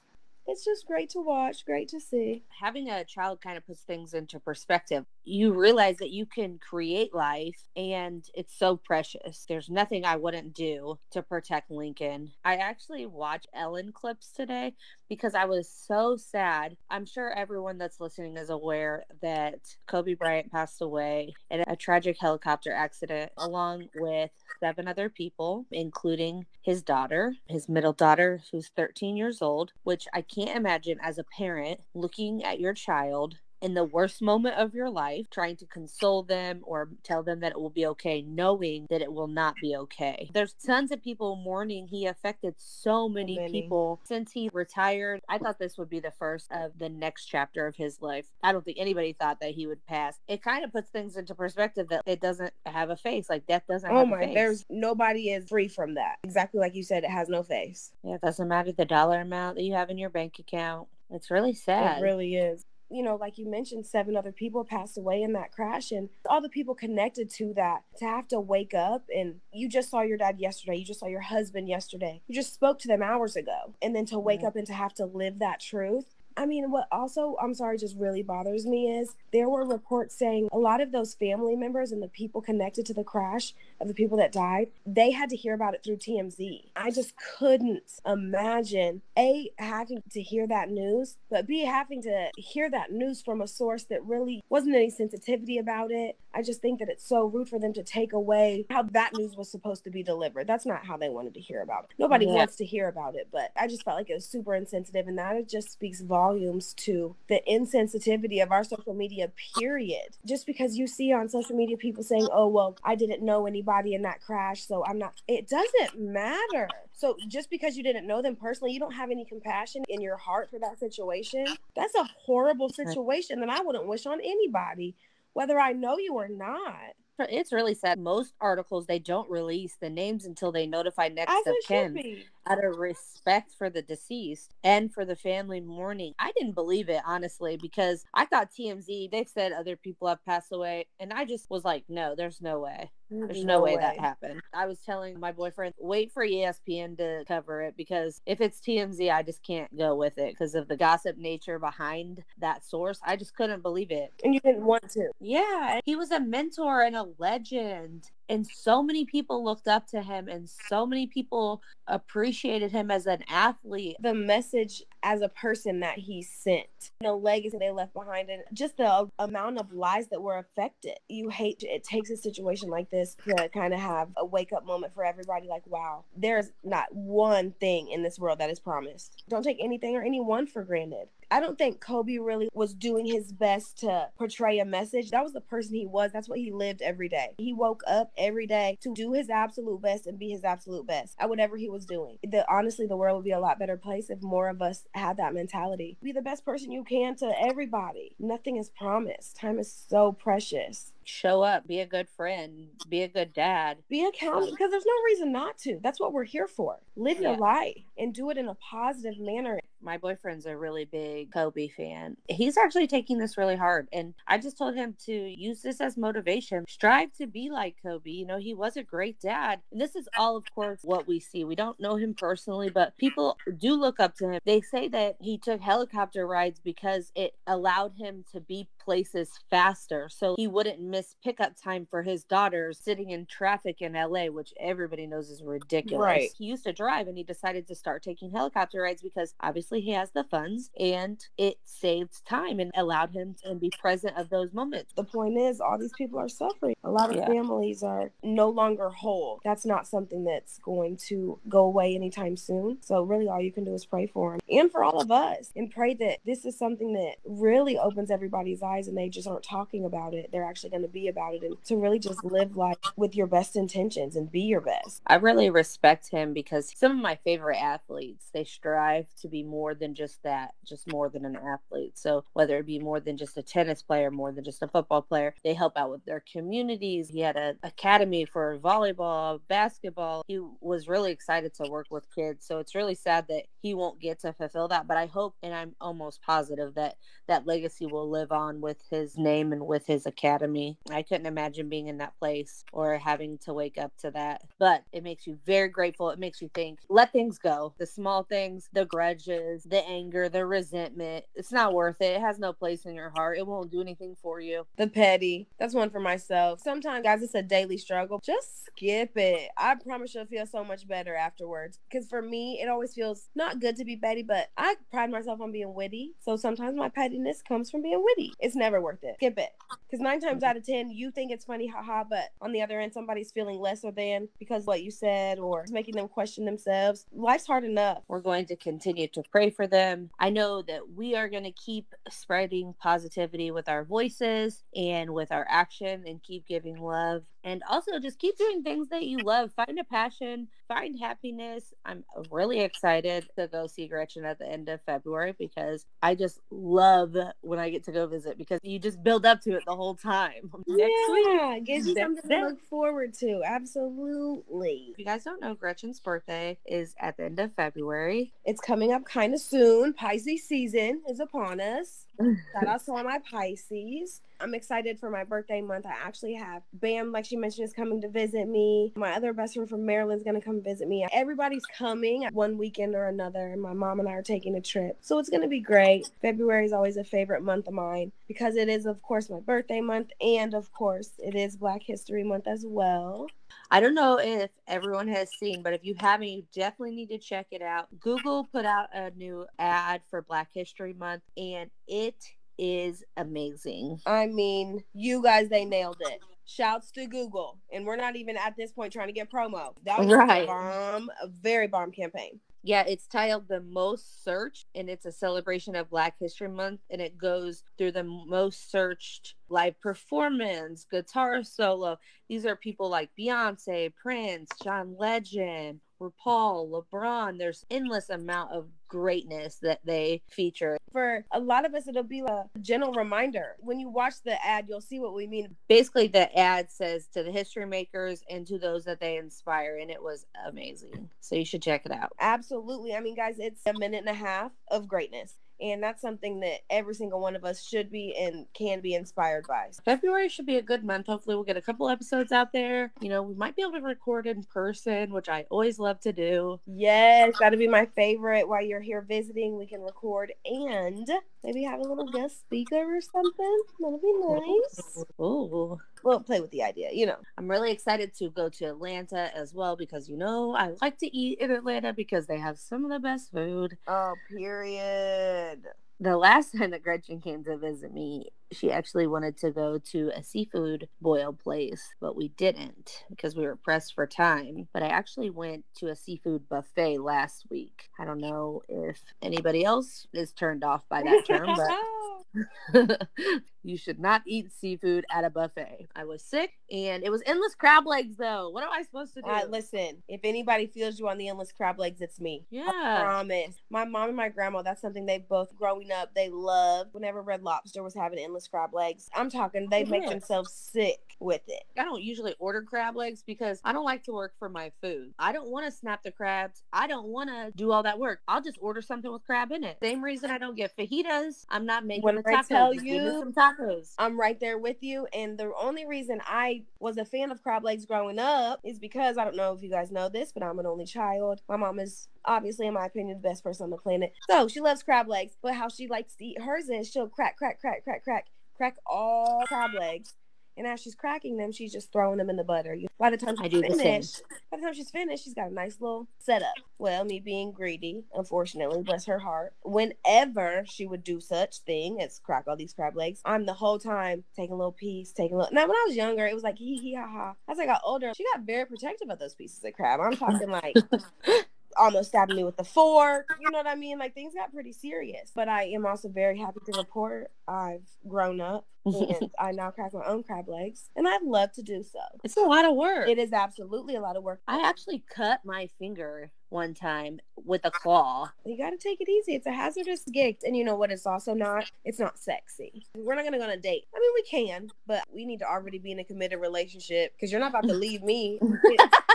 It's 0.48 0.64
just 0.64 0.86
great 0.86 1.10
to 1.10 1.20
watch, 1.20 1.66
great 1.66 1.88
to 1.88 1.98
see. 1.98 2.44
having 2.60 2.88
a 2.88 3.04
child 3.04 3.40
kind 3.40 3.56
of 3.56 3.66
puts 3.66 3.80
things 3.80 4.14
into 4.14 4.38
perspective. 4.38 5.04
You 5.24 5.52
realize 5.52 5.96
that 5.96 6.10
you 6.10 6.24
can 6.24 6.58
create 6.58 7.12
life 7.12 7.66
and 7.74 8.24
it's 8.32 8.56
so 8.56 8.76
precious. 8.76 9.44
There's 9.48 9.68
nothing 9.68 10.04
I 10.04 10.14
wouldn't 10.14 10.54
do 10.54 11.00
to 11.10 11.22
protect 11.22 11.72
Lincoln. 11.72 12.30
I 12.44 12.56
actually 12.56 13.06
watched 13.06 13.48
Ellen 13.52 13.90
clips 13.92 14.30
today 14.30 14.74
because 15.08 15.34
I 15.34 15.44
was 15.44 15.68
so 15.68 16.16
sad. 16.16 16.76
I'm 16.90 17.06
sure 17.06 17.32
everyone 17.32 17.78
that's 17.78 18.00
listening 18.00 18.36
is 18.36 18.50
aware 18.50 19.04
that 19.22 19.60
Kobe 19.86 20.14
Bryant 20.14 20.50
passed 20.50 20.80
away 20.80 21.34
in 21.50 21.64
a 21.66 21.76
tragic 21.76 22.16
helicopter 22.20 22.72
accident 22.72 23.32
along 23.36 23.88
with 23.96 24.30
seven 24.60 24.88
other 24.88 25.08
people, 25.08 25.66
including 25.70 26.46
his 26.62 26.82
daughter, 26.82 27.34
his 27.48 27.68
middle 27.68 27.92
daughter, 27.92 28.42
who's 28.50 28.70
13 28.76 29.16
years 29.16 29.42
old, 29.42 29.72
which 29.84 30.06
I 30.12 30.22
can't 30.22 30.56
imagine 30.56 30.98
as 31.02 31.18
a 31.18 31.24
parent 31.24 31.80
looking 31.94 32.44
at 32.44 32.60
your 32.60 32.74
child 32.74 33.36
in 33.66 33.74
the 33.74 33.84
worst 33.84 34.22
moment 34.22 34.54
of 34.54 34.74
your 34.74 34.88
life, 34.88 35.26
trying 35.28 35.56
to 35.56 35.66
console 35.66 36.22
them 36.22 36.60
or 36.62 36.88
tell 37.02 37.24
them 37.24 37.40
that 37.40 37.50
it 37.50 37.60
will 37.60 37.68
be 37.68 37.84
okay, 37.84 38.22
knowing 38.22 38.86
that 38.90 39.02
it 39.02 39.12
will 39.12 39.26
not 39.26 39.56
be 39.60 39.74
okay. 39.74 40.30
There's 40.32 40.54
tons 40.64 40.92
of 40.92 41.02
people 41.02 41.34
mourning. 41.34 41.88
He 41.88 42.06
affected 42.06 42.54
so 42.58 43.08
many, 43.08 43.34
many. 43.34 43.50
people 43.50 44.00
since 44.04 44.30
he 44.30 44.48
retired. 44.52 45.20
I 45.28 45.38
thought 45.38 45.58
this 45.58 45.76
would 45.78 45.90
be 45.90 45.98
the 45.98 46.12
first 46.12 46.46
of 46.52 46.78
the 46.78 46.88
next 46.88 47.24
chapter 47.24 47.66
of 47.66 47.74
his 47.74 48.00
life. 48.00 48.26
I 48.40 48.52
don't 48.52 48.64
think 48.64 48.78
anybody 48.78 49.14
thought 49.14 49.40
that 49.40 49.50
he 49.50 49.66
would 49.66 49.84
pass. 49.84 50.20
It 50.28 50.44
kind 50.44 50.64
of 50.64 50.70
puts 50.72 50.90
things 50.90 51.16
into 51.16 51.34
perspective 51.34 51.88
that 51.88 52.02
it 52.06 52.20
doesn't 52.20 52.54
have 52.66 52.90
a 52.90 52.96
face. 52.96 53.28
Like 53.28 53.48
death 53.48 53.64
doesn't 53.68 53.90
Oh 53.90 53.96
have 53.96 54.06
a 54.06 54.10
my, 54.10 54.26
there's 54.32 54.64
nobody 54.70 55.30
is 55.30 55.48
free 55.48 55.66
from 55.66 55.94
that. 55.94 56.18
Exactly 56.22 56.60
like 56.60 56.76
you 56.76 56.84
said, 56.84 57.02
it 57.02 57.10
has 57.10 57.28
no 57.28 57.42
face. 57.42 57.90
Yeah, 58.04 58.14
it 58.14 58.20
doesn't 58.20 58.46
matter 58.46 58.70
the 58.70 58.84
dollar 58.84 59.22
amount 59.22 59.56
that 59.56 59.64
you 59.64 59.74
have 59.74 59.90
in 59.90 59.98
your 59.98 60.10
bank 60.10 60.38
account. 60.38 60.86
It's 61.10 61.32
really 61.32 61.54
sad. 61.54 61.98
It 61.98 62.02
really 62.02 62.36
is 62.36 62.64
you 62.90 63.02
know, 63.02 63.16
like 63.16 63.38
you 63.38 63.48
mentioned, 63.48 63.86
seven 63.86 64.16
other 64.16 64.32
people 64.32 64.64
passed 64.64 64.98
away 64.98 65.22
in 65.22 65.32
that 65.32 65.52
crash, 65.52 65.90
and 65.90 66.08
all 66.28 66.40
the 66.40 66.48
people 66.48 66.74
connected 66.74 67.30
to 67.30 67.52
that 67.54 67.82
to 67.98 68.04
have 68.04 68.28
to 68.28 68.40
wake 68.40 68.74
up 68.74 69.04
and 69.14 69.36
you 69.52 69.68
just 69.68 69.90
saw 69.90 70.02
your 70.02 70.18
dad 70.18 70.38
yesterday, 70.38 70.76
you 70.76 70.84
just 70.84 71.00
saw 71.00 71.06
your 71.06 71.20
husband 71.20 71.68
yesterday, 71.68 72.22
you 72.26 72.34
just 72.34 72.54
spoke 72.54 72.78
to 72.80 72.88
them 72.88 73.02
hours 73.02 73.36
ago, 73.36 73.74
and 73.80 73.94
then 73.94 74.06
to 74.06 74.18
wake 74.18 74.42
up 74.42 74.56
and 74.56 74.66
to 74.66 74.72
have 74.72 74.94
to 74.94 75.06
live 75.06 75.38
that 75.38 75.60
truth 75.60 76.15
I 76.36 76.44
mean, 76.44 76.70
what 76.70 76.86
also, 76.92 77.36
I'm 77.40 77.54
sorry, 77.54 77.78
just 77.78 77.96
really 77.96 78.22
bothers 78.22 78.66
me 78.66 78.98
is 78.98 79.14
there 79.32 79.48
were 79.48 79.64
reports 79.64 80.14
saying 80.14 80.48
a 80.52 80.58
lot 80.58 80.80
of 80.80 80.92
those 80.92 81.14
family 81.14 81.56
members 81.56 81.92
and 81.92 82.02
the 82.02 82.08
people 82.08 82.42
connected 82.42 82.84
to 82.86 82.94
the 82.94 83.04
crash 83.04 83.54
of 83.80 83.88
the 83.88 83.94
people 83.94 84.18
that 84.18 84.32
died, 84.32 84.68
they 84.86 85.10
had 85.10 85.30
to 85.30 85.36
hear 85.36 85.54
about 85.54 85.74
it 85.74 85.82
through 85.82 85.96
TMZ. 85.96 86.64
I 86.76 86.90
just 86.90 87.14
couldn't 87.38 88.00
imagine 88.04 89.00
A, 89.18 89.50
having 89.58 90.02
to 90.12 90.22
hear 90.22 90.46
that 90.46 90.70
news, 90.70 91.16
but 91.30 91.46
B, 91.46 91.64
having 91.64 92.02
to 92.02 92.28
hear 92.36 92.70
that 92.70 92.92
news 92.92 93.22
from 93.22 93.40
a 93.40 93.48
source 93.48 93.84
that 93.84 94.04
really 94.04 94.44
wasn't 94.50 94.76
any 94.76 94.90
sensitivity 94.90 95.58
about 95.58 95.90
it. 95.90 96.18
I 96.36 96.42
just 96.42 96.60
think 96.60 96.80
that 96.80 96.90
it's 96.90 97.08
so 97.08 97.24
rude 97.24 97.48
for 97.48 97.58
them 97.58 97.72
to 97.72 97.82
take 97.82 98.12
away 98.12 98.66
how 98.68 98.82
that 98.82 99.12
news 99.14 99.36
was 99.36 99.50
supposed 99.50 99.84
to 99.84 99.90
be 99.90 100.02
delivered. 100.02 100.46
That's 100.46 100.66
not 100.66 100.84
how 100.84 100.98
they 100.98 101.08
wanted 101.08 101.32
to 101.34 101.40
hear 101.40 101.62
about 101.62 101.84
it. 101.84 101.90
Nobody 101.98 102.26
yeah. 102.26 102.34
wants 102.34 102.56
to 102.56 102.64
hear 102.66 102.88
about 102.88 103.14
it, 103.14 103.28
but 103.32 103.52
I 103.56 103.66
just 103.66 103.84
felt 103.84 103.96
like 103.96 104.10
it 104.10 104.14
was 104.14 104.26
super 104.26 104.54
insensitive, 104.54 105.08
and 105.08 105.16
that 105.18 105.48
just 105.48 105.72
speaks 105.72 106.02
volumes 106.02 106.74
to 106.74 107.16
the 107.30 107.40
insensitivity 107.48 108.42
of 108.42 108.52
our 108.52 108.64
social 108.64 108.92
media, 108.92 109.32
period. 109.58 110.18
Just 110.26 110.44
because 110.44 110.76
you 110.76 110.86
see 110.86 111.10
on 111.10 111.30
social 111.30 111.56
media 111.56 111.78
people 111.78 112.02
saying, 112.02 112.28
oh, 112.30 112.48
well, 112.48 112.76
I 112.84 112.96
didn't 112.96 113.22
know 113.22 113.46
anybody 113.46 113.94
in 113.94 114.02
that 114.02 114.20
crash, 114.20 114.66
so 114.66 114.84
I'm 114.84 114.98
not, 114.98 115.22
it 115.26 115.48
doesn't 115.48 115.98
matter. 115.98 116.68
So 116.92 117.16
just 117.28 117.48
because 117.48 117.78
you 117.78 117.82
didn't 117.82 118.06
know 118.06 118.20
them 118.20 118.36
personally, 118.36 118.72
you 118.72 118.80
don't 118.80 118.92
have 118.92 119.10
any 119.10 119.24
compassion 119.24 119.84
in 119.88 120.02
your 120.02 120.16
heart 120.16 120.50
for 120.50 120.58
that 120.58 120.78
situation. 120.78 121.46
That's 121.74 121.94
a 121.94 122.04
horrible 122.04 122.68
situation 122.68 123.40
that 123.40 123.48
I 123.48 123.62
wouldn't 123.62 123.86
wish 123.86 124.04
on 124.04 124.20
anybody 124.20 124.94
whether 125.36 125.60
I 125.60 125.74
know 125.74 125.98
you 125.98 126.14
or 126.14 126.28
not. 126.28 126.94
It's 127.18 127.52
really 127.52 127.74
sad. 127.74 127.98
Most 127.98 128.32
articles 128.40 128.86
they 128.86 128.98
don't 128.98 129.30
release 129.30 129.76
the 129.78 129.90
names 129.90 130.24
until 130.24 130.50
they 130.50 130.66
notify 130.66 131.08
next 131.08 131.30
As 131.30 131.46
of 131.46 131.54
kin 131.66 132.22
out 132.46 132.64
of 132.64 132.78
respect 132.78 133.52
for 133.56 133.68
the 133.68 133.82
deceased 133.82 134.54
and 134.64 134.92
for 134.92 135.04
the 135.04 135.16
family 135.16 135.60
mourning. 135.60 136.14
I 136.18 136.32
didn't 136.38 136.54
believe 136.54 136.88
it 136.88 137.02
honestly 137.06 137.58
because 137.60 138.04
I 138.14 138.24
thought 138.24 138.50
TMZ 138.50 139.10
they've 139.10 139.28
said 139.28 139.52
other 139.52 139.76
people 139.76 140.08
have 140.08 140.24
passed 140.24 140.52
away 140.52 140.86
and 140.98 141.12
I 141.12 141.26
just 141.26 141.50
was 141.50 141.64
like, 141.64 141.84
no, 141.88 142.14
there's 142.16 142.40
no 142.40 142.60
way. 142.60 142.90
There's 143.10 143.44
no, 143.44 143.58
no 143.58 143.62
way, 143.62 143.76
way, 143.76 143.80
that 143.80 143.98
happened. 143.98 144.42
I 144.52 144.66
was 144.66 144.78
telling 144.80 145.18
my 145.20 145.32
boyfriend, 145.32 145.74
wait 145.78 146.12
for 146.12 146.26
ESPN 146.26 146.96
to 146.98 147.24
cover 147.26 147.62
it 147.62 147.76
because 147.76 148.20
if 148.26 148.40
it's 148.40 148.60
TMZ, 148.60 149.12
I 149.12 149.22
just 149.22 149.42
can't 149.42 149.74
go 149.76 149.94
with 149.94 150.18
it 150.18 150.32
because 150.32 150.54
of 150.54 150.68
the 150.68 150.76
gossip 150.76 151.16
nature 151.16 151.58
behind 151.58 152.24
that 152.38 152.64
source. 152.64 153.00
I 153.04 153.16
just 153.16 153.36
couldn't 153.36 153.62
believe 153.62 153.90
it. 153.90 154.12
And 154.24 154.34
you 154.34 154.40
didn't 154.40 154.64
want 154.64 154.90
to. 154.90 155.10
Yeah. 155.20 155.80
He 155.84 155.96
was 155.96 156.10
a 156.10 156.20
mentor 156.20 156.82
and 156.82 156.96
a 156.96 157.06
legend 157.18 158.10
and 158.28 158.46
so 158.46 158.82
many 158.82 159.04
people 159.04 159.44
looked 159.44 159.68
up 159.68 159.86
to 159.88 160.02
him 160.02 160.28
and 160.28 160.48
so 160.48 160.86
many 160.86 161.06
people 161.06 161.62
appreciated 161.86 162.72
him 162.72 162.90
as 162.90 163.06
an 163.06 163.22
athlete. 163.28 163.96
The 164.00 164.14
message 164.14 164.82
as 165.02 165.22
a 165.22 165.28
person 165.28 165.80
that 165.80 165.98
he 165.98 166.22
sent 166.22 166.66
the 167.00 167.12
legacy 167.12 167.58
they 167.58 167.70
left 167.70 167.94
behind 167.94 168.28
and 168.28 168.42
just 168.52 168.76
the 168.76 169.08
amount 169.18 169.58
of 169.58 169.72
lives 169.72 170.08
that 170.08 170.20
were 170.20 170.38
affected. 170.38 170.94
You 171.08 171.28
hate 171.28 171.62
it 171.62 171.84
takes 171.84 172.10
a 172.10 172.16
situation 172.16 172.68
like 172.68 172.90
this 172.90 173.16
to 173.28 173.48
kind 173.48 173.72
of 173.72 173.80
have 173.80 174.08
a 174.16 174.24
wake 174.24 174.52
up 174.52 174.66
moment 174.66 174.94
for 174.94 175.04
everybody 175.04 175.46
like 175.48 175.66
wow 175.66 176.04
there's 176.16 176.50
not 176.64 176.92
one 176.94 177.52
thing 177.52 177.88
in 177.88 178.02
this 178.02 178.18
world 178.18 178.38
that 178.38 178.50
is 178.50 178.58
promised. 178.58 179.22
Don't 179.28 179.42
take 179.42 179.58
anything 179.60 179.96
or 179.96 180.02
anyone 180.02 180.46
for 180.46 180.64
granted 180.64 181.08
I 181.30 181.40
don't 181.40 181.58
think 181.58 181.80
Kobe 181.80 182.18
really 182.18 182.48
was 182.54 182.72
doing 182.72 183.06
his 183.06 183.32
best 183.32 183.78
to 183.78 184.08
portray 184.16 184.58
a 184.58 184.64
message. 184.64 185.10
That 185.10 185.24
was 185.24 185.32
the 185.32 185.40
person 185.40 185.74
he 185.74 185.86
was. 185.86 186.12
That's 186.12 186.28
what 186.28 186.38
he 186.38 186.52
lived 186.52 186.82
every 186.82 187.08
day. 187.08 187.30
He 187.38 187.52
woke 187.52 187.82
up 187.86 188.12
every 188.16 188.46
day 188.46 188.78
to 188.82 188.94
do 188.94 189.12
his 189.12 189.28
absolute 189.28 189.82
best 189.82 190.06
and 190.06 190.18
be 190.18 190.30
his 190.30 190.44
absolute 190.44 190.86
best 190.86 191.16
at 191.18 191.28
whatever 191.28 191.56
he 191.56 191.68
was 191.68 191.84
doing. 191.84 192.18
The 192.22 192.44
honestly, 192.50 192.86
the 192.86 192.96
world 192.96 193.16
would 193.16 193.24
be 193.24 193.32
a 193.32 193.40
lot 193.40 193.58
better 193.58 193.76
place 193.76 194.08
if 194.08 194.22
more 194.22 194.48
of 194.48 194.62
us 194.62 194.84
had 194.92 195.16
that 195.16 195.34
mentality. 195.34 195.96
Be 196.02 196.12
the 196.12 196.22
best 196.22 196.44
person 196.44 196.70
you 196.70 196.84
can 196.84 197.16
to 197.16 197.32
everybody. 197.40 198.14
Nothing 198.18 198.56
is 198.56 198.70
promised. 198.70 199.36
Time 199.36 199.58
is 199.58 199.72
so 199.72 200.12
precious 200.12 200.92
show 201.08 201.42
up, 201.42 201.66
be 201.66 201.80
a 201.80 201.86
good 201.86 202.08
friend, 202.16 202.68
be 202.88 203.02
a 203.02 203.08
good 203.08 203.32
dad, 203.32 203.78
be 203.88 204.04
accountable 204.04 204.50
because 204.50 204.70
there's 204.70 204.86
no 204.86 205.02
reason 205.04 205.32
not 205.32 205.56
to. 205.58 205.78
That's 205.82 206.00
what 206.00 206.12
we're 206.12 206.24
here 206.24 206.48
for. 206.48 206.78
Live 206.96 207.20
yeah. 207.20 207.30
your 207.30 207.38
life 207.38 207.82
and 207.96 208.12
do 208.12 208.30
it 208.30 208.38
in 208.38 208.48
a 208.48 208.54
positive 208.54 209.18
manner. 209.18 209.60
My 209.80 209.98
boyfriend's 209.98 210.46
a 210.46 210.56
really 210.56 210.84
big 210.84 211.32
Kobe 211.32 211.68
fan. 211.68 212.16
He's 212.28 212.56
actually 212.56 212.86
taking 212.86 213.18
this 213.18 213.36
really 213.36 213.56
hard. 213.56 213.88
And 213.92 214.14
I 214.26 214.38
just 214.38 214.58
told 214.58 214.74
him 214.74 214.96
to 215.06 215.12
use 215.12 215.62
this 215.62 215.80
as 215.80 215.96
motivation. 215.96 216.64
Strive 216.68 217.12
to 217.14 217.26
be 217.26 217.50
like 217.50 217.76
Kobe. 217.82 218.10
You 218.10 218.26
know, 218.26 218.38
he 218.38 218.54
was 218.54 218.76
a 218.76 218.82
great 218.82 219.20
dad. 219.20 219.60
And 219.70 219.80
this 219.80 219.96
is 219.96 220.08
all, 220.16 220.36
of 220.36 220.44
course, 220.54 220.80
what 220.82 221.06
we 221.06 221.20
see. 221.20 221.44
We 221.44 221.54
don't 221.54 221.78
know 221.80 221.96
him 221.96 222.14
personally, 222.14 222.70
but 222.70 222.96
people 222.96 223.38
do 223.58 223.74
look 223.74 224.00
up 224.00 224.16
to 224.16 224.30
him. 224.30 224.40
They 224.44 224.60
say 224.60 224.88
that 224.88 225.16
he 225.20 225.38
took 225.38 225.60
helicopter 225.60 226.26
rides 226.26 226.60
because 226.62 227.12
it 227.14 227.34
allowed 227.46 227.94
him 227.98 228.24
to 228.32 228.40
be 228.40 228.68
places 228.82 229.30
faster. 229.50 230.08
So 230.08 230.34
he 230.36 230.46
wouldn't 230.46 230.80
miss 230.80 231.16
pickup 231.22 231.54
time 231.60 231.86
for 231.90 232.02
his 232.02 232.24
daughters 232.24 232.78
sitting 232.78 233.10
in 233.10 233.26
traffic 233.26 233.82
in 233.82 233.92
LA, 233.94 234.26
which 234.26 234.52
everybody 234.58 235.06
knows 235.06 235.28
is 235.28 235.42
ridiculous. 235.42 236.04
Right. 236.04 236.30
He 236.36 236.44
used 236.44 236.64
to 236.64 236.72
drive 236.72 237.08
and 237.08 237.16
he 237.16 237.24
decided 237.24 237.66
to 237.68 237.74
start 237.74 238.02
taking 238.02 238.30
helicopter 238.30 238.82
rides 238.82 239.02
because 239.02 239.34
obviously 239.40 239.65
he 239.70 239.90
has 239.92 240.10
the 240.10 240.24
funds 240.24 240.70
and 240.78 241.26
it 241.36 241.58
saves 241.64 242.20
time 242.20 242.60
and 242.60 242.70
allowed 242.74 243.10
him 243.10 243.34
to 243.44 243.54
be 243.54 243.70
present 243.78 244.16
of 244.16 244.30
those 244.30 244.52
moments. 244.52 244.92
The 244.94 245.04
point 245.04 245.38
is, 245.38 245.60
all 245.60 245.78
these 245.78 245.92
people 245.96 246.18
are 246.18 246.28
suffering. 246.28 246.76
A 246.84 246.90
lot 246.90 247.10
of 247.10 247.16
yeah. 247.16 247.26
families 247.26 247.82
are 247.82 248.10
no 248.22 248.48
longer 248.48 248.90
whole. 248.90 249.40
That's 249.44 249.66
not 249.66 249.86
something 249.86 250.24
that's 250.24 250.58
going 250.58 250.96
to 251.08 251.38
go 251.48 251.64
away 251.64 251.94
anytime 251.94 252.36
soon. 252.36 252.78
So, 252.80 253.02
really, 253.02 253.28
all 253.28 253.40
you 253.40 253.52
can 253.52 253.64
do 253.64 253.74
is 253.74 253.84
pray 253.84 254.06
for 254.06 254.34
him 254.34 254.40
and 254.48 254.70
for 254.70 254.84
all 254.84 255.00
of 255.00 255.10
us 255.10 255.50
and 255.56 255.70
pray 255.70 255.94
that 255.94 256.18
this 256.24 256.44
is 256.44 256.58
something 256.58 256.92
that 256.94 257.16
really 257.24 257.78
opens 257.78 258.10
everybody's 258.10 258.62
eyes 258.62 258.88
and 258.88 258.96
they 258.96 259.08
just 259.08 259.28
aren't 259.28 259.44
talking 259.44 259.84
about 259.84 260.14
it. 260.14 260.30
They're 260.32 260.44
actually 260.44 260.70
going 260.70 260.82
to 260.82 260.88
be 260.88 261.08
about 261.08 261.34
it 261.34 261.42
and 261.42 261.62
to 261.64 261.76
really 261.76 261.98
just 261.98 262.24
live 262.24 262.56
life 262.56 262.76
with 262.96 263.14
your 263.14 263.26
best 263.26 263.56
intentions 263.56 264.16
and 264.16 264.30
be 264.30 264.42
your 264.42 264.60
best. 264.60 265.02
I 265.06 265.16
really 265.16 265.50
respect 265.50 266.10
him 266.10 266.32
because 266.32 266.72
some 266.76 266.92
of 266.92 266.98
my 266.98 267.16
favorite 267.16 267.58
athletes, 267.58 268.26
they 268.32 268.44
strive 268.44 269.06
to 269.16 269.28
be 269.28 269.42
more 269.42 269.55
than 269.74 269.94
just 269.94 270.22
that, 270.22 270.54
just 270.64 270.90
more 270.90 271.08
than 271.08 271.24
an 271.24 271.36
athlete. 271.36 271.98
So 271.98 272.24
whether 272.32 272.58
it 272.58 272.66
be 272.66 272.78
more 272.78 273.00
than 273.00 273.16
just 273.16 273.36
a 273.36 273.42
tennis 273.42 273.82
player, 273.82 274.10
more 274.10 274.32
than 274.32 274.44
just 274.44 274.62
a 274.62 274.68
football 274.68 275.02
player, 275.02 275.34
they 275.44 275.54
help 275.54 275.76
out 275.76 275.90
with 275.90 276.04
their 276.04 276.22
communities. 276.30 277.08
He 277.08 277.20
had 277.20 277.36
an 277.36 277.58
academy 277.62 278.24
for 278.24 278.58
volleyball, 278.58 279.40
basketball. 279.48 280.22
He 280.26 280.40
was 280.60 280.88
really 280.88 281.12
excited 281.12 281.54
to 281.54 281.70
work 281.70 281.86
with 281.90 282.06
kids. 282.14 282.46
So 282.46 282.58
it's 282.58 282.74
really 282.74 282.94
sad 282.94 283.26
that 283.28 283.44
he 283.62 283.74
won't 283.74 284.00
get 284.00 284.20
to 284.20 284.32
fulfill 284.32 284.68
that. 284.68 284.86
But 284.86 284.96
I 284.96 285.06
hope 285.06 285.34
and 285.42 285.54
I'm 285.54 285.74
almost 285.80 286.22
positive 286.22 286.74
that 286.74 286.96
that 287.28 287.46
legacy 287.46 287.86
will 287.86 288.08
live 288.08 288.32
on 288.32 288.60
with 288.60 288.78
his 288.90 289.16
name 289.16 289.52
and 289.52 289.66
with 289.66 289.86
his 289.86 290.06
academy. 290.06 290.78
I 290.90 291.02
couldn't 291.02 291.26
imagine 291.26 291.68
being 291.68 291.88
in 291.88 291.98
that 291.98 292.18
place 292.18 292.64
or 292.72 292.98
having 292.98 293.38
to 293.38 293.52
wake 293.52 293.78
up 293.78 293.92
to 293.98 294.10
that. 294.12 294.42
But 294.58 294.84
it 294.92 295.02
makes 295.02 295.26
you 295.26 295.38
very 295.44 295.68
grateful. 295.68 296.10
It 296.10 296.18
makes 296.18 296.40
you 296.40 296.50
think, 296.54 296.80
let 296.88 297.12
things 297.12 297.38
go. 297.38 297.74
The 297.78 297.86
small 297.86 298.22
things, 298.22 298.68
the 298.72 298.84
grudges, 298.84 299.45
the 299.64 299.86
anger, 299.86 300.28
the 300.28 300.46
resentment. 300.46 301.24
It's 301.34 301.52
not 301.52 301.74
worth 301.74 302.00
it. 302.00 302.16
It 302.16 302.20
has 302.20 302.38
no 302.38 302.52
place 302.52 302.84
in 302.84 302.94
your 302.94 303.10
heart. 303.10 303.38
It 303.38 303.46
won't 303.46 303.70
do 303.70 303.80
anything 303.80 304.16
for 304.20 304.40
you. 304.40 304.66
The 304.76 304.86
petty. 304.86 305.48
That's 305.58 305.74
one 305.74 305.90
for 305.90 306.00
myself. 306.00 306.60
Sometimes, 306.60 307.02
guys, 307.02 307.22
it's 307.22 307.34
a 307.34 307.42
daily 307.42 307.78
struggle. 307.78 308.20
Just 308.24 308.66
skip 308.66 309.16
it. 309.16 309.50
I 309.56 309.74
promise 309.74 310.14
you'll 310.14 310.26
feel 310.26 310.46
so 310.46 310.64
much 310.64 310.86
better 310.86 311.14
afterwards. 311.14 311.78
Because 311.88 312.08
for 312.08 312.22
me, 312.22 312.60
it 312.60 312.68
always 312.68 312.94
feels 312.94 313.28
not 313.34 313.60
good 313.60 313.76
to 313.76 313.84
be 313.84 313.96
petty, 313.96 314.22
but 314.22 314.48
I 314.56 314.76
pride 314.90 315.10
myself 315.10 315.40
on 315.40 315.52
being 315.52 315.74
witty. 315.74 316.14
So 316.20 316.36
sometimes 316.36 316.76
my 316.76 316.88
pettiness 316.88 317.42
comes 317.42 317.70
from 317.70 317.82
being 317.82 318.02
witty. 318.04 318.32
It's 318.40 318.56
never 318.56 318.80
worth 318.80 319.02
it. 319.02 319.16
Skip 319.16 319.38
it. 319.38 319.50
Because 319.88 320.02
nine 320.02 320.20
times 320.20 320.42
out 320.42 320.56
of 320.56 320.64
10, 320.64 320.90
you 320.90 321.10
think 321.10 321.30
it's 321.30 321.44
funny, 321.44 321.68
haha, 321.68 322.04
but 322.08 322.30
on 322.40 322.52
the 322.52 322.62
other 322.62 322.80
end, 322.80 322.92
somebody's 322.92 323.30
feeling 323.30 323.58
lesser 323.60 323.90
than 323.90 324.28
because 324.38 324.64
what 324.64 324.82
you 324.82 324.90
said 324.90 325.38
or 325.38 325.62
it's 325.62 325.72
making 325.72 325.94
them 325.94 326.08
question 326.08 326.44
themselves. 326.44 327.06
Life's 327.12 327.46
hard 327.46 327.64
enough. 327.64 328.02
We're 328.08 328.20
going 328.20 328.46
to 328.46 328.56
continue 328.56 329.08
to 329.08 329.22
pray 329.36 329.50
for 329.50 329.66
them. 329.66 330.08
I 330.18 330.30
know 330.30 330.62
that 330.62 330.92
we 330.94 331.14
are 331.14 331.28
going 331.28 331.44
to 331.44 331.52
keep 331.52 331.94
spreading 332.08 332.74
positivity 332.80 333.50
with 333.50 333.68
our 333.68 333.84
voices 333.84 334.64
and 334.74 335.10
with 335.10 335.30
our 335.30 335.46
action 335.50 336.04
and 336.06 336.22
keep 336.22 336.46
giving 336.46 336.80
love 336.80 337.22
And 337.46 337.62
also 337.70 338.00
just 338.00 338.18
keep 338.18 338.36
doing 338.36 338.64
things 338.64 338.88
that 338.88 339.04
you 339.04 339.18
love. 339.18 339.52
Find 339.52 339.78
a 339.78 339.84
passion, 339.84 340.48
find 340.66 340.98
happiness. 340.98 341.72
I'm 341.84 342.02
really 342.28 342.58
excited 342.60 343.28
to 343.38 343.46
go 343.46 343.68
see 343.68 343.86
Gretchen 343.86 344.24
at 344.24 344.40
the 344.40 344.48
end 344.48 344.68
of 344.68 344.80
February 344.82 345.32
because 345.38 345.86
I 346.02 346.16
just 346.16 346.40
love 346.50 347.16
when 347.42 347.60
I 347.60 347.70
get 347.70 347.84
to 347.84 347.92
go 347.92 348.08
visit 348.08 348.36
because 348.36 348.58
you 348.64 348.80
just 348.80 349.00
build 349.04 349.24
up 349.24 349.42
to 349.42 349.54
it 349.54 349.62
the 349.64 349.76
whole 349.76 349.94
time. 349.94 350.50
Next 350.66 350.92
yeah, 351.28 351.50
week, 351.52 351.64
gives 351.64 351.86
you 351.86 351.94
something 351.94 352.28
to 352.28 352.46
look 352.48 352.60
forward 352.68 353.14
to. 353.20 353.42
Absolutely. 353.46 354.88
If 354.90 354.98
you 354.98 355.04
guys 355.04 355.22
don't 355.22 355.40
know, 355.40 355.54
Gretchen's 355.54 356.00
birthday 356.00 356.58
is 356.66 356.96
at 356.98 357.16
the 357.16 357.26
end 357.26 357.38
of 357.38 357.54
February. 357.54 358.32
It's 358.44 358.60
coming 358.60 358.92
up 358.92 359.04
kind 359.04 359.32
of 359.32 359.40
soon. 359.40 359.92
Pisces 359.92 360.42
season 360.42 361.02
is 361.08 361.20
upon 361.20 361.60
us. 361.60 362.05
Shout 362.18 362.66
out 362.66 362.84
to 362.84 362.92
all 362.92 363.04
my 363.04 363.18
Pisces. 363.30 364.20
I'm 364.40 364.54
excited 364.54 364.98
for 364.98 365.10
my 365.10 365.24
birthday 365.24 365.60
month. 365.62 365.86
I 365.86 365.94
actually 366.02 366.34
have 366.34 366.62
Bam, 366.74 367.10
like 367.10 367.24
she 367.24 367.36
mentioned, 367.36 367.66
is 367.66 367.72
coming 367.72 368.02
to 368.02 368.08
visit 368.08 368.46
me. 368.46 368.92
My 368.96 369.12
other 369.12 369.32
best 369.32 369.54
friend 369.54 369.68
from 369.68 369.86
Maryland's 369.86 370.24
gonna 370.24 370.40
come 370.40 370.60
visit 370.62 370.88
me. 370.88 371.06
Everybody's 371.12 371.64
coming 371.66 372.28
one 372.32 372.58
weekend 372.58 372.94
or 372.94 373.06
another. 373.06 373.56
My 373.56 373.72
mom 373.72 374.00
and 374.00 374.08
I 374.08 374.12
are 374.12 374.22
taking 374.22 374.54
a 374.56 374.60
trip. 374.60 374.98
So 375.00 375.18
it's 375.18 375.30
gonna 375.30 375.48
be 375.48 375.60
great. 375.60 376.10
February 376.20 376.66
is 376.66 376.72
always 376.72 376.96
a 376.96 377.04
favorite 377.04 377.42
month 377.42 377.66
of 377.66 377.74
mine 377.74 378.12
because 378.28 378.56
it 378.56 378.68
is, 378.68 378.86
of 378.86 379.00
course, 379.02 379.30
my 379.30 379.40
birthday 379.40 379.80
month, 379.80 380.10
and 380.20 380.54
of 380.54 380.72
course, 380.72 381.12
it 381.18 381.34
is 381.34 381.56
Black 381.56 381.82
History 381.82 382.24
Month 382.24 382.46
as 382.46 382.64
well. 382.66 383.26
I 383.70 383.80
don't 383.80 383.94
know 383.94 384.18
if 384.18 384.50
everyone 384.66 385.08
has 385.08 385.30
seen, 385.38 385.62
but 385.62 385.72
if 385.72 385.84
you 385.84 385.94
haven't, 385.98 386.28
you 386.28 386.44
definitely 386.52 386.94
need 386.94 387.10
to 387.10 387.18
check 387.18 387.46
it 387.50 387.62
out. 387.62 387.88
Google 388.00 388.44
put 388.44 388.64
out 388.64 388.88
a 388.94 389.10
new 389.10 389.46
ad 389.58 390.02
for 390.08 390.22
Black 390.22 390.48
History 390.52 390.92
Month, 390.92 391.22
and 391.36 391.70
it 391.86 392.16
is 392.58 393.04
amazing. 393.16 394.00
I 394.06 394.26
mean, 394.26 394.82
you 394.94 395.22
guys, 395.22 395.48
they 395.48 395.64
nailed 395.64 395.98
it. 396.00 396.20
Shouts 396.46 396.92
to 396.92 397.06
Google. 397.06 397.58
And 397.72 397.84
we're 397.84 397.96
not 397.96 398.16
even 398.16 398.36
at 398.36 398.56
this 398.56 398.72
point 398.72 398.92
trying 398.92 399.08
to 399.08 399.12
get 399.12 399.30
promo. 399.30 399.74
That 399.84 399.98
was 399.98 400.12
right. 400.12 400.44
a 400.44 400.46
bomb, 400.46 401.10
a 401.22 401.26
very 401.26 401.66
bomb 401.66 401.90
campaign. 401.90 402.40
Yeah, 402.62 402.82
it's 402.86 403.06
titled 403.06 403.46
The 403.48 403.60
Most 403.60 404.24
Searched, 404.24 404.66
and 404.74 404.90
it's 404.90 405.06
a 405.06 405.12
celebration 405.12 405.76
of 405.76 405.90
Black 405.90 406.16
History 406.18 406.48
Month, 406.48 406.80
and 406.90 407.00
it 407.00 407.16
goes 407.16 407.62
through 407.78 407.92
the 407.92 408.02
most 408.02 408.70
searched 408.72 409.34
live 409.48 409.80
performance, 409.80 410.84
guitar 410.90 411.44
solo. 411.44 411.98
These 412.28 412.44
are 412.44 412.56
people 412.56 412.88
like 412.88 413.10
Beyonce, 413.18 413.94
Prince, 413.94 414.50
John 414.64 414.96
Legend, 414.98 415.80
RuPaul, 416.00 416.70
LeBron. 416.70 417.38
There's 417.38 417.64
endless 417.70 418.10
amount 418.10 418.52
of 418.52 418.68
greatness 418.88 419.58
that 419.62 419.80
they 419.84 420.22
feature. 420.28 420.76
For 420.92 421.24
a 421.32 421.40
lot 421.40 421.66
of 421.66 421.74
us, 421.74 421.88
it'll 421.88 422.02
be 422.02 422.20
a 422.20 422.44
gentle 422.60 422.92
reminder. 422.92 423.56
When 423.58 423.78
you 423.78 423.88
watch 423.88 424.14
the 424.24 424.42
ad, 424.44 424.66
you'll 424.68 424.80
see 424.80 425.00
what 425.00 425.14
we 425.14 425.26
mean. 425.26 425.56
Basically, 425.68 426.06
the 426.06 426.36
ad 426.38 426.70
says 426.70 427.08
to 427.14 427.22
the 427.22 427.32
history 427.32 427.66
makers 427.66 428.22
and 428.30 428.46
to 428.46 428.58
those 428.58 428.84
that 428.84 429.00
they 429.00 429.16
inspire, 429.16 429.78
and 429.78 429.90
it 429.90 430.02
was 430.02 430.26
amazing. 430.46 431.08
So 431.20 431.34
you 431.34 431.44
should 431.44 431.62
check 431.62 431.84
it 431.84 431.92
out. 431.92 432.12
Absolutely. 432.20 432.94
I 432.94 433.00
mean, 433.00 433.14
guys, 433.14 433.36
it's 433.38 433.62
a 433.66 433.78
minute 433.78 434.04
and 434.06 434.08
a 434.08 434.14
half 434.14 434.52
of 434.68 434.88
greatness 434.88 435.34
and 435.60 435.82
that's 435.82 436.02
something 436.02 436.40
that 436.40 436.60
every 436.70 436.94
single 436.94 437.20
one 437.20 437.36
of 437.36 437.44
us 437.44 437.64
should 437.64 437.90
be 437.90 438.14
and 438.18 438.46
can 438.52 438.80
be 438.80 438.94
inspired 438.94 439.46
by. 439.46 439.68
February 439.84 440.28
should 440.28 440.46
be 440.46 440.56
a 440.56 440.62
good 440.62 440.84
month. 440.84 441.06
Hopefully, 441.06 441.36
we'll 441.36 441.44
get 441.44 441.56
a 441.56 441.62
couple 441.62 441.88
episodes 441.88 442.32
out 442.32 442.52
there. 442.52 442.92
You 443.00 443.08
know, 443.08 443.22
we 443.22 443.34
might 443.34 443.56
be 443.56 443.62
able 443.62 443.72
to 443.72 443.80
record 443.80 444.26
in 444.26 444.42
person, 444.44 445.12
which 445.12 445.28
I 445.28 445.46
always 445.50 445.78
love 445.78 446.00
to 446.00 446.12
do. 446.12 446.60
Yes, 446.66 447.34
that'd 447.40 447.58
be 447.58 447.68
my 447.68 447.86
favorite. 447.96 448.48
While 448.48 448.62
you're 448.62 448.80
here 448.80 449.02
visiting, 449.02 449.56
we 449.56 449.66
can 449.66 449.80
record 449.80 450.32
and 450.44 451.08
maybe 451.44 451.62
have 451.64 451.80
a 451.80 451.82
little 451.82 452.10
guest 452.10 452.40
speaker 452.40 452.96
or 452.96 453.00
something. 453.00 453.58
That'll 453.80 453.98
be 453.98 454.12
nice. 454.18 455.04
Oh, 455.18 455.78
we'll 456.02 456.20
play 456.20 456.40
with 456.40 456.50
the 456.50 456.62
idea, 456.62 456.90
you 456.92 457.06
know. 457.06 457.16
I'm 457.38 457.48
really 457.48 457.70
excited 457.70 458.14
to 458.18 458.30
go 458.30 458.48
to 458.48 458.66
Atlanta 458.66 459.30
as 459.36 459.54
well 459.54 459.76
because 459.76 460.08
you 460.08 460.16
know 460.16 460.54
I 460.56 460.72
like 460.82 460.98
to 460.98 461.16
eat 461.16 461.40
in 461.40 461.50
Atlanta 461.50 461.92
because 461.92 462.26
they 462.26 462.38
have 462.38 462.58
some 462.58 462.84
of 462.84 462.90
the 462.90 462.98
best 462.98 463.32
food. 463.32 463.76
Oh, 463.86 464.14
period. 464.28 465.62
The 465.98 466.16
last 466.16 466.52
time 466.56 466.72
that 466.72 466.82
Gretchen 466.82 467.20
came 467.20 467.42
to 467.44 467.56
visit 467.56 467.92
me, 467.92 468.28
she 468.52 468.70
actually 468.70 469.06
wanted 469.06 469.38
to 469.38 469.50
go 469.50 469.78
to 469.92 470.10
a 470.14 470.22
seafood 470.22 470.88
boil 471.00 471.32
place, 471.32 471.94
but 472.00 472.14
we 472.14 472.28
didn't 472.28 473.04
because 473.08 473.34
we 473.34 473.44
were 473.44 473.56
pressed 473.56 473.94
for 473.94 474.06
time. 474.06 474.68
But 474.74 474.82
I 474.82 474.88
actually 474.88 475.30
went 475.30 475.64
to 475.76 475.88
a 475.88 475.96
seafood 475.96 476.48
buffet 476.50 476.98
last 476.98 477.46
week. 477.50 477.88
I 477.98 478.04
don't 478.04 478.20
know 478.20 478.62
if 478.68 479.00
anybody 479.22 479.64
else 479.64 480.06
is 480.12 480.32
turned 480.32 480.64
off 480.64 480.82
by 480.90 481.02
that 481.02 481.24
term, 481.26 481.56
but 481.56 483.08
you 483.66 483.76
should 483.76 483.98
not 483.98 484.22
eat 484.26 484.52
seafood 484.52 485.04
at 485.10 485.24
a 485.24 485.30
buffet. 485.30 485.88
I 485.94 486.04
was 486.04 486.22
sick 486.22 486.52
and 486.70 487.02
it 487.02 487.10
was 487.10 487.22
endless 487.26 487.54
crab 487.54 487.86
legs 487.86 488.16
though. 488.16 488.48
What 488.50 488.62
am 488.62 488.70
I 488.72 488.82
supposed 488.82 489.14
to 489.14 489.22
do? 489.22 489.28
Uh, 489.30 489.46
listen, 489.48 490.02
if 490.08 490.20
anybody 490.24 490.66
feels 490.66 490.98
you 490.98 491.08
on 491.08 491.18
the 491.18 491.28
endless 491.28 491.52
crab 491.52 491.78
legs, 491.78 492.00
it's 492.00 492.20
me. 492.20 492.46
Yeah. 492.50 492.64
I 492.68 493.00
promise. 493.02 493.56
My 493.70 493.84
mom 493.84 494.08
and 494.08 494.16
my 494.16 494.28
grandma, 494.28 494.62
that's 494.62 494.80
something 494.80 495.06
they 495.06 495.18
both 495.18 495.54
growing 495.56 495.90
up, 495.90 496.14
they 496.14 496.28
loved 496.28 496.94
whenever 496.94 497.22
Red 497.22 497.42
Lobster 497.42 497.82
was 497.82 497.94
having 497.94 498.18
endless 498.18 498.46
crab 498.48 498.72
legs. 498.74 499.08
I'm 499.14 499.30
talking 499.30 499.68
they 499.70 499.84
make 499.84 500.08
themselves 500.08 500.52
sick 500.52 501.00
with 501.18 501.42
it. 501.48 501.64
I 501.78 501.84
don't 501.84 502.02
usually 502.02 502.34
order 502.38 502.62
crab 502.62 502.96
legs 502.96 503.22
because 503.26 503.60
I 503.64 503.72
don't 503.72 503.84
like 503.84 504.04
to 504.04 504.12
work 504.12 504.34
for 504.38 504.48
my 504.48 504.70
food. 504.80 505.12
I 505.18 505.32
don't 505.32 505.50
want 505.50 505.66
to 505.66 505.72
snap 505.72 506.02
the 506.02 506.12
crabs. 506.12 506.62
I 506.72 506.86
don't 506.86 507.06
want 507.08 507.30
to 507.30 507.52
do 507.56 507.72
all 507.72 507.82
that 507.82 507.98
work. 507.98 508.20
I'll 508.28 508.42
just 508.42 508.58
order 508.60 508.82
something 508.82 509.10
with 509.10 509.24
crab 509.24 509.50
in 509.50 509.64
it. 509.64 509.78
Same 509.82 510.04
reason 510.04 510.30
I 510.30 510.38
don't 510.38 510.56
get 510.56 510.76
fajitas. 510.76 511.46
I'm 511.48 511.66
not 511.66 511.84
making 511.84 512.02
when 512.02 512.16
the 512.16 512.22
tacos. 512.22 512.38
I 512.38 512.42
tell 512.42 512.74
you, 512.74 513.18
some 513.18 513.32
tacos. 513.32 513.55
I'm 513.98 514.18
right 514.18 514.38
there 514.38 514.58
with 514.58 514.82
you. 514.82 515.06
And 515.12 515.38
the 515.38 515.52
only 515.58 515.86
reason 515.86 516.20
I 516.26 516.64
was 516.78 516.96
a 516.98 517.04
fan 517.04 517.30
of 517.30 517.42
crab 517.42 517.64
legs 517.64 517.86
growing 517.86 518.18
up 518.18 518.60
is 518.64 518.78
because 518.78 519.18
I 519.18 519.24
don't 519.24 519.36
know 519.36 519.52
if 519.52 519.62
you 519.62 519.70
guys 519.70 519.90
know 519.90 520.08
this, 520.08 520.32
but 520.32 520.42
I'm 520.42 520.58
an 520.58 520.66
only 520.66 520.86
child. 520.86 521.42
My 521.48 521.56
mom 521.56 521.78
is 521.78 522.08
obviously, 522.24 522.66
in 522.66 522.74
my 522.74 522.86
opinion, 522.86 523.20
the 523.20 523.28
best 523.28 523.44
person 523.44 523.64
on 523.64 523.70
the 523.70 523.76
planet. 523.76 524.12
So 524.30 524.48
she 524.48 524.60
loves 524.60 524.82
crab 524.82 525.08
legs, 525.08 525.36
but 525.42 525.54
how 525.54 525.68
she 525.68 525.86
likes 525.88 526.14
to 526.16 526.24
eat 526.24 526.42
hers 526.42 526.68
is 526.68 526.90
she'll 526.90 527.08
crack, 527.08 527.38
crack, 527.38 527.60
crack, 527.60 527.84
crack, 527.84 528.04
crack, 528.04 528.26
crack 528.56 528.76
all 528.86 529.44
crab 529.46 529.72
legs 529.74 530.14
and 530.56 530.66
as 530.66 530.80
she's 530.80 530.94
cracking 530.94 531.36
them, 531.36 531.52
she's 531.52 531.72
just 531.72 531.92
throwing 531.92 532.18
them 532.18 532.30
in 532.30 532.36
the 532.36 532.44
butter. 532.44 532.76
By 532.98 533.10
the 533.10 533.16
time 533.16 533.36
she's 533.36 533.44
I 533.44 533.48
do 533.48 533.62
finished, 533.62 534.22
by 534.50 534.56
the 534.56 534.62
time 534.62 534.74
she's 534.74 534.90
finished, 534.90 535.24
she's 535.24 535.34
got 535.34 535.50
a 535.50 535.54
nice 535.54 535.80
little 535.80 536.08
setup. 536.18 536.54
Well, 536.78 537.04
me 537.04 537.20
being 537.20 537.52
greedy, 537.52 538.04
unfortunately, 538.14 538.82
bless 538.82 539.04
her 539.06 539.18
heart, 539.18 539.54
whenever 539.62 540.64
she 540.66 540.86
would 540.86 541.04
do 541.04 541.20
such 541.20 541.58
thing 541.60 542.00
as 542.00 542.18
crack 542.18 542.44
all 542.46 542.56
these 542.56 542.72
crab 542.72 542.96
legs, 542.96 543.20
I'm 543.24 543.46
the 543.46 543.54
whole 543.54 543.78
time 543.78 544.24
taking 544.34 544.54
a 544.54 544.56
little 544.56 544.72
piece, 544.72 545.12
taking 545.12 545.36
a 545.36 545.38
little. 545.38 545.54
Now, 545.54 545.62
when 545.62 545.76
I 545.76 545.84
was 545.86 545.96
younger, 545.96 546.26
it 546.26 546.34
was 546.34 546.42
like 546.42 546.58
hee 546.58 546.78
hee 546.78 546.94
ha 546.94 547.06
ha. 547.06 547.34
As 547.48 547.58
I 547.58 547.66
got 547.66 547.80
older, 547.84 548.12
she 548.16 548.24
got 548.34 548.44
very 548.44 548.64
protective 548.66 549.10
of 549.10 549.18
those 549.18 549.34
pieces 549.34 549.62
of 549.64 549.74
crab. 549.74 550.00
I'm 550.00 550.16
talking 550.16 550.50
like 550.50 550.76
almost 551.78 552.10
stabbed 552.10 552.34
me 552.34 552.44
with 552.44 552.58
a 552.58 552.64
fork. 552.64 553.26
You 553.40 553.50
know 553.50 553.58
what 553.58 553.66
I 553.66 553.74
mean? 553.74 553.98
Like 553.98 554.14
things 554.14 554.34
got 554.34 554.52
pretty 554.52 554.72
serious. 554.72 555.32
But 555.34 555.48
I 555.48 555.64
am 555.64 555.86
also 555.86 556.08
very 556.08 556.38
happy 556.38 556.60
to 556.66 556.78
report 556.78 557.30
I've 557.48 557.86
grown 558.08 558.40
up 558.40 558.66
and 558.86 559.30
I 559.38 559.52
now 559.52 559.70
crack 559.70 559.92
my 559.94 560.04
own 560.04 560.22
crab 560.22 560.48
legs, 560.48 560.90
and 560.94 561.08
I'd 561.08 561.22
love 561.22 561.50
to 561.52 561.62
do 561.62 561.82
so. 561.82 561.98
It's 562.22 562.36
a 562.36 562.40
lot 562.40 562.64
of 562.64 562.76
work. 562.76 563.08
It 563.08 563.18
is 563.18 563.32
absolutely 563.32 563.96
a 563.96 564.00
lot 564.00 564.16
of 564.16 564.22
work. 564.22 564.40
I 564.46 564.60
actually 564.64 565.02
cut 565.12 565.40
my 565.44 565.68
finger 565.78 566.30
one 566.50 566.72
time 566.72 567.18
with 567.34 567.62
a 567.64 567.70
claw. 567.72 568.30
You 568.44 568.56
got 568.56 568.70
to 568.70 568.76
take 568.76 569.00
it 569.00 569.08
easy. 569.08 569.34
It's 569.34 569.46
a 569.46 569.52
hazardous 569.52 570.04
gig, 570.12 570.36
and 570.44 570.56
you 570.56 570.64
know 570.64 570.76
what? 570.76 570.92
It's 570.92 571.06
also 571.06 571.34
not. 571.34 571.70
It's 571.84 571.98
not 571.98 572.18
sexy. 572.18 572.86
We're 572.96 573.16
not 573.16 573.24
gonna 573.24 573.38
go 573.38 573.44
on 573.44 573.50
a 573.50 573.56
date. 573.56 573.86
I 573.94 573.98
mean, 573.98 574.10
we 574.14 574.22
can, 574.22 574.68
but 574.86 575.02
we 575.12 575.24
need 575.24 575.40
to 575.40 575.46
already 575.46 575.78
be 575.78 575.90
in 575.90 575.98
a 575.98 576.04
committed 576.04 576.40
relationship 576.40 577.12
because 577.14 577.32
you're 577.32 577.40
not 577.40 577.50
about 577.50 577.66
to 577.66 577.74
leave 577.86 578.02
me. 578.02 578.38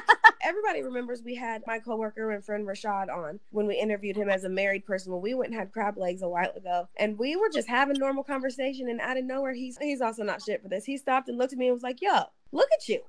everybody 0.44 0.82
remembers 0.82 1.22
we 1.24 1.36
had 1.36 1.64
my 1.68 1.80
coworker 1.80 2.32
and 2.32 2.44
friend 2.44 2.68
Rashad 2.68 3.10
on 3.10 3.40
when 3.52 3.68
we 3.68 3.78
interviewed 3.78 4.16
him 4.16 4.30
as 4.30 4.44
a 4.44 4.50
married 4.50 4.86
person 4.86 5.12
when 5.12 5.22
we 5.22 5.34
went 5.34 5.52
and 5.52 5.60
had 5.60 5.72
crab 5.72 5.98
legs 5.98 6.22
a 6.22 6.30
while 6.30 6.52
ago. 6.56 6.88
And 6.98 7.18
we 7.18 7.36
were 7.36 7.50
just 7.50 7.68
having 7.68 7.98
normal 8.00 8.24
conversation 8.24 8.90
and 8.90 9.00
out 9.00 9.18
of 9.18 9.26
nowhere 9.26 9.54
he's 9.54 9.78
he's 9.78 10.02
also 10.02 10.24
not 10.24 10.42
shit 10.42 10.62
for 10.62 10.70
this. 10.70 10.86
He 10.86 10.98
stopped 10.98 11.30
and 11.30 11.38
looked 11.38 11.54
at 11.54 11.60
me 11.60 11.68
and 11.68 11.74
was 11.74 11.84
like, 11.84 12.02
yo, 12.02 12.24
look 12.52 12.70
at 12.78 12.88
you. 12.88 13.02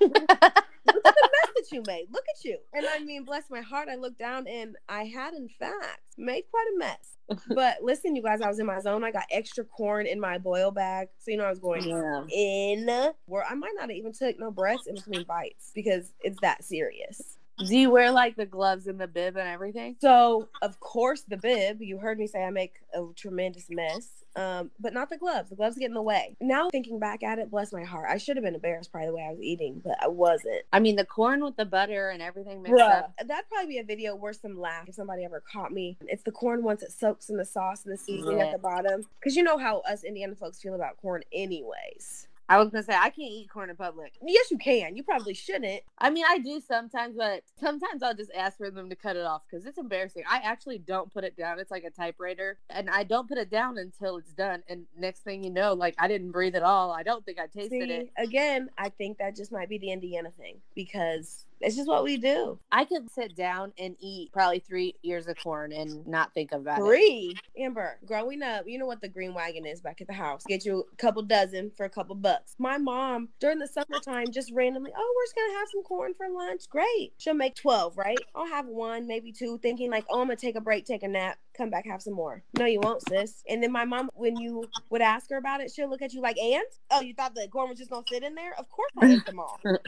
Look 0.00 0.18
at 0.20 1.14
the 1.14 1.28
mess 1.32 1.50
that 1.56 1.72
you 1.72 1.82
made. 1.86 2.06
Look 2.12 2.24
at 2.28 2.44
you. 2.44 2.58
And 2.72 2.86
I 2.86 2.98
mean, 3.00 3.24
bless 3.24 3.50
my 3.50 3.60
heart, 3.60 3.88
I 3.90 3.96
looked 3.96 4.18
down 4.18 4.46
and 4.46 4.76
I 4.88 5.04
had 5.04 5.34
in 5.34 5.48
fact 5.48 6.00
made 6.16 6.44
quite 6.50 6.66
a 6.74 6.78
mess. 6.78 7.16
But 7.48 7.78
listen, 7.82 8.14
you 8.14 8.22
guys, 8.22 8.40
I 8.42 8.48
was 8.48 8.58
in 8.58 8.66
my 8.66 8.80
zone. 8.80 9.02
I 9.02 9.10
got 9.10 9.24
extra 9.30 9.64
corn 9.64 10.06
in 10.06 10.20
my 10.20 10.38
boil 10.38 10.70
bag. 10.70 11.08
So 11.18 11.30
you 11.30 11.36
know 11.38 11.44
I 11.44 11.50
was 11.50 11.58
going 11.58 11.88
yeah. 11.88 12.24
in 12.30 12.86
where 13.26 13.44
I 13.48 13.54
might 13.54 13.72
not 13.74 13.82
have 13.82 13.96
even 13.96 14.12
took 14.12 14.38
no 14.38 14.50
breaths 14.50 14.86
in 14.86 14.94
between 14.94 15.24
bites 15.24 15.70
because 15.74 16.12
it's 16.20 16.38
that 16.42 16.64
serious. 16.64 17.38
Do 17.58 17.76
you 17.76 17.90
wear 17.90 18.10
like 18.10 18.36
the 18.36 18.46
gloves 18.46 18.86
and 18.86 19.00
the 19.00 19.06
bib 19.06 19.36
and 19.36 19.48
everything? 19.48 19.96
So, 20.00 20.48
of 20.60 20.80
course, 20.80 21.22
the 21.22 21.36
bib. 21.36 21.80
You 21.80 21.98
heard 21.98 22.18
me 22.18 22.26
say 22.26 22.42
I 22.42 22.50
make 22.50 22.74
a 22.92 23.04
tremendous 23.14 23.66
mess, 23.70 24.24
um, 24.34 24.72
but 24.80 24.92
not 24.92 25.08
the 25.08 25.16
gloves. 25.16 25.50
The 25.50 25.56
gloves 25.56 25.76
get 25.78 25.86
in 25.86 25.94
the 25.94 26.02
way. 26.02 26.36
Now, 26.40 26.68
thinking 26.70 26.98
back 26.98 27.22
at 27.22 27.38
it, 27.38 27.50
bless 27.50 27.72
my 27.72 27.84
heart. 27.84 28.08
I 28.10 28.18
should 28.18 28.36
have 28.36 28.44
been 28.44 28.56
embarrassed 28.56 28.92
by 28.92 29.06
the 29.06 29.12
way 29.14 29.22
I 29.22 29.30
was 29.30 29.40
eating, 29.40 29.80
but 29.84 29.96
I 30.02 30.08
wasn't. 30.08 30.62
I 30.72 30.80
mean, 30.80 30.96
the 30.96 31.04
corn 31.04 31.44
with 31.44 31.56
the 31.56 31.64
butter 31.64 32.10
and 32.10 32.20
everything 32.20 32.60
mixed 32.62 32.74
Bruh, 32.74 33.04
up. 33.04 33.14
That'd 33.24 33.48
probably 33.48 33.68
be 33.68 33.78
a 33.78 33.84
video 33.84 34.16
worth 34.16 34.40
some 34.40 34.58
laugh 34.58 34.88
if 34.88 34.96
somebody 34.96 35.24
ever 35.24 35.40
caught 35.40 35.72
me. 35.72 35.96
It's 36.08 36.24
the 36.24 36.32
corn 36.32 36.64
once 36.64 36.82
it 36.82 36.90
soaks 36.90 37.30
in 37.30 37.36
the 37.36 37.44
sauce 37.44 37.84
and 37.84 37.92
the 37.92 37.98
seasoning 37.98 38.38
yeah. 38.38 38.46
at 38.46 38.52
the 38.52 38.58
bottom. 38.58 39.06
Because 39.20 39.36
you 39.36 39.44
know 39.44 39.58
how 39.58 39.78
us 39.88 40.02
Indiana 40.02 40.34
folks 40.34 40.60
feel 40.60 40.74
about 40.74 40.96
corn, 41.00 41.22
anyways. 41.32 42.26
I 42.48 42.58
was 42.58 42.68
gonna 42.68 42.84
say 42.84 42.94
I 42.94 43.10
can't 43.10 43.30
eat 43.30 43.48
corn 43.50 43.70
in 43.70 43.76
public. 43.76 44.14
Yes, 44.24 44.50
you 44.50 44.58
can. 44.58 44.96
You 44.96 45.02
probably 45.02 45.34
shouldn't. 45.34 45.82
I 45.98 46.10
mean, 46.10 46.24
I 46.28 46.38
do 46.38 46.60
sometimes, 46.60 47.16
but 47.16 47.42
sometimes 47.58 48.02
I'll 48.02 48.14
just 48.14 48.30
ask 48.36 48.58
for 48.58 48.70
them 48.70 48.90
to 48.90 48.96
cut 48.96 49.16
it 49.16 49.24
off 49.24 49.42
because 49.48 49.64
it's 49.64 49.78
embarrassing. 49.78 50.24
I 50.30 50.38
actually 50.38 50.78
don't 50.78 51.12
put 51.12 51.24
it 51.24 51.36
down. 51.36 51.58
It's 51.58 51.70
like 51.70 51.84
a 51.84 51.90
typewriter, 51.90 52.58
and 52.68 52.90
I 52.90 53.04
don't 53.04 53.28
put 53.28 53.38
it 53.38 53.50
down 53.50 53.78
until 53.78 54.18
it's 54.18 54.32
done. 54.32 54.62
And 54.68 54.84
next 54.98 55.20
thing 55.20 55.42
you 55.42 55.50
know, 55.50 55.72
like 55.72 55.94
I 55.98 56.08
didn't 56.08 56.32
breathe 56.32 56.54
at 56.54 56.62
all. 56.62 56.92
I 56.92 57.02
don't 57.02 57.24
think 57.24 57.38
I 57.38 57.46
tasted 57.46 57.70
See, 57.70 57.94
it. 57.94 58.12
again, 58.18 58.68
I 58.76 58.90
think 58.90 59.18
that 59.18 59.36
just 59.36 59.52
might 59.52 59.68
be 59.68 59.78
the 59.78 59.90
Indiana 59.90 60.30
thing 60.30 60.58
because 60.74 61.46
it's 61.60 61.76
just 61.76 61.88
what 61.88 62.04
we 62.04 62.16
do. 62.16 62.58
I 62.70 62.84
could 62.84 63.10
sit 63.10 63.34
down 63.34 63.72
and 63.78 63.96
eat 64.00 64.32
probably 64.32 64.58
three 64.58 64.94
ears 65.02 65.26
of 65.26 65.36
corn 65.42 65.72
and 65.72 66.06
not 66.06 66.34
think 66.34 66.52
about 66.52 66.78
it. 66.78 66.84
Three. 66.84 67.36
Amber, 67.58 67.98
growing 68.04 68.42
up, 68.42 68.64
you 68.66 68.78
know 68.78 68.86
what 68.86 69.00
the 69.00 69.08
green 69.08 69.34
wagon 69.34 69.66
is 69.66 69.80
back 69.80 70.00
at 70.00 70.06
the 70.06 70.12
house. 70.12 70.44
Get 70.46 70.64
you 70.64 70.84
a 70.92 70.96
couple 70.96 71.22
dozen 71.22 71.70
for 71.76 71.84
a 71.86 71.90
couple 71.90 72.14
bucks. 72.16 72.54
My 72.58 72.78
mom, 72.78 73.28
during 73.40 73.58
the 73.58 73.66
summertime, 73.66 74.30
just 74.30 74.52
randomly, 74.52 74.92
oh, 74.96 75.14
we're 75.16 75.24
just 75.24 75.36
gonna 75.36 75.58
have 75.58 75.68
some 75.70 75.82
corn 75.82 76.12
for 76.14 76.28
lunch. 76.28 76.68
Great. 76.68 77.12
She'll 77.18 77.34
make 77.34 77.54
12, 77.54 77.96
right? 77.96 78.18
I'll 78.34 78.46
have 78.46 78.66
one, 78.66 79.06
maybe 79.06 79.32
two, 79.32 79.58
thinking 79.58 79.90
like, 79.90 80.04
oh, 80.10 80.20
I'm 80.20 80.26
gonna 80.26 80.36
take 80.36 80.56
a 80.56 80.60
break, 80.60 80.84
take 80.84 81.02
a 81.02 81.08
nap, 81.08 81.38
come 81.56 81.70
back, 81.70 81.86
have 81.86 82.02
some 82.02 82.14
more. 82.14 82.42
No, 82.58 82.66
you 82.66 82.80
won't, 82.80 83.06
sis. 83.08 83.42
And 83.48 83.62
then 83.62 83.72
my 83.72 83.84
mom, 83.84 84.10
when 84.14 84.36
you 84.36 84.64
would 84.90 85.02
ask 85.02 85.30
her 85.30 85.36
about 85.36 85.60
it, 85.60 85.70
she'll 85.70 85.88
look 85.88 86.02
at 86.02 86.12
you 86.12 86.20
like, 86.20 86.38
and? 86.38 86.64
Oh, 86.90 87.00
you 87.00 87.14
thought 87.14 87.34
the 87.34 87.48
corn 87.48 87.70
was 87.70 87.78
just 87.78 87.90
gonna 87.90 88.04
sit 88.08 88.22
in 88.22 88.34
there? 88.34 88.54
Of 88.58 88.68
course 88.68 88.90
I 89.00 89.12
ate 89.12 89.26
them 89.26 89.38
all. 89.38 89.60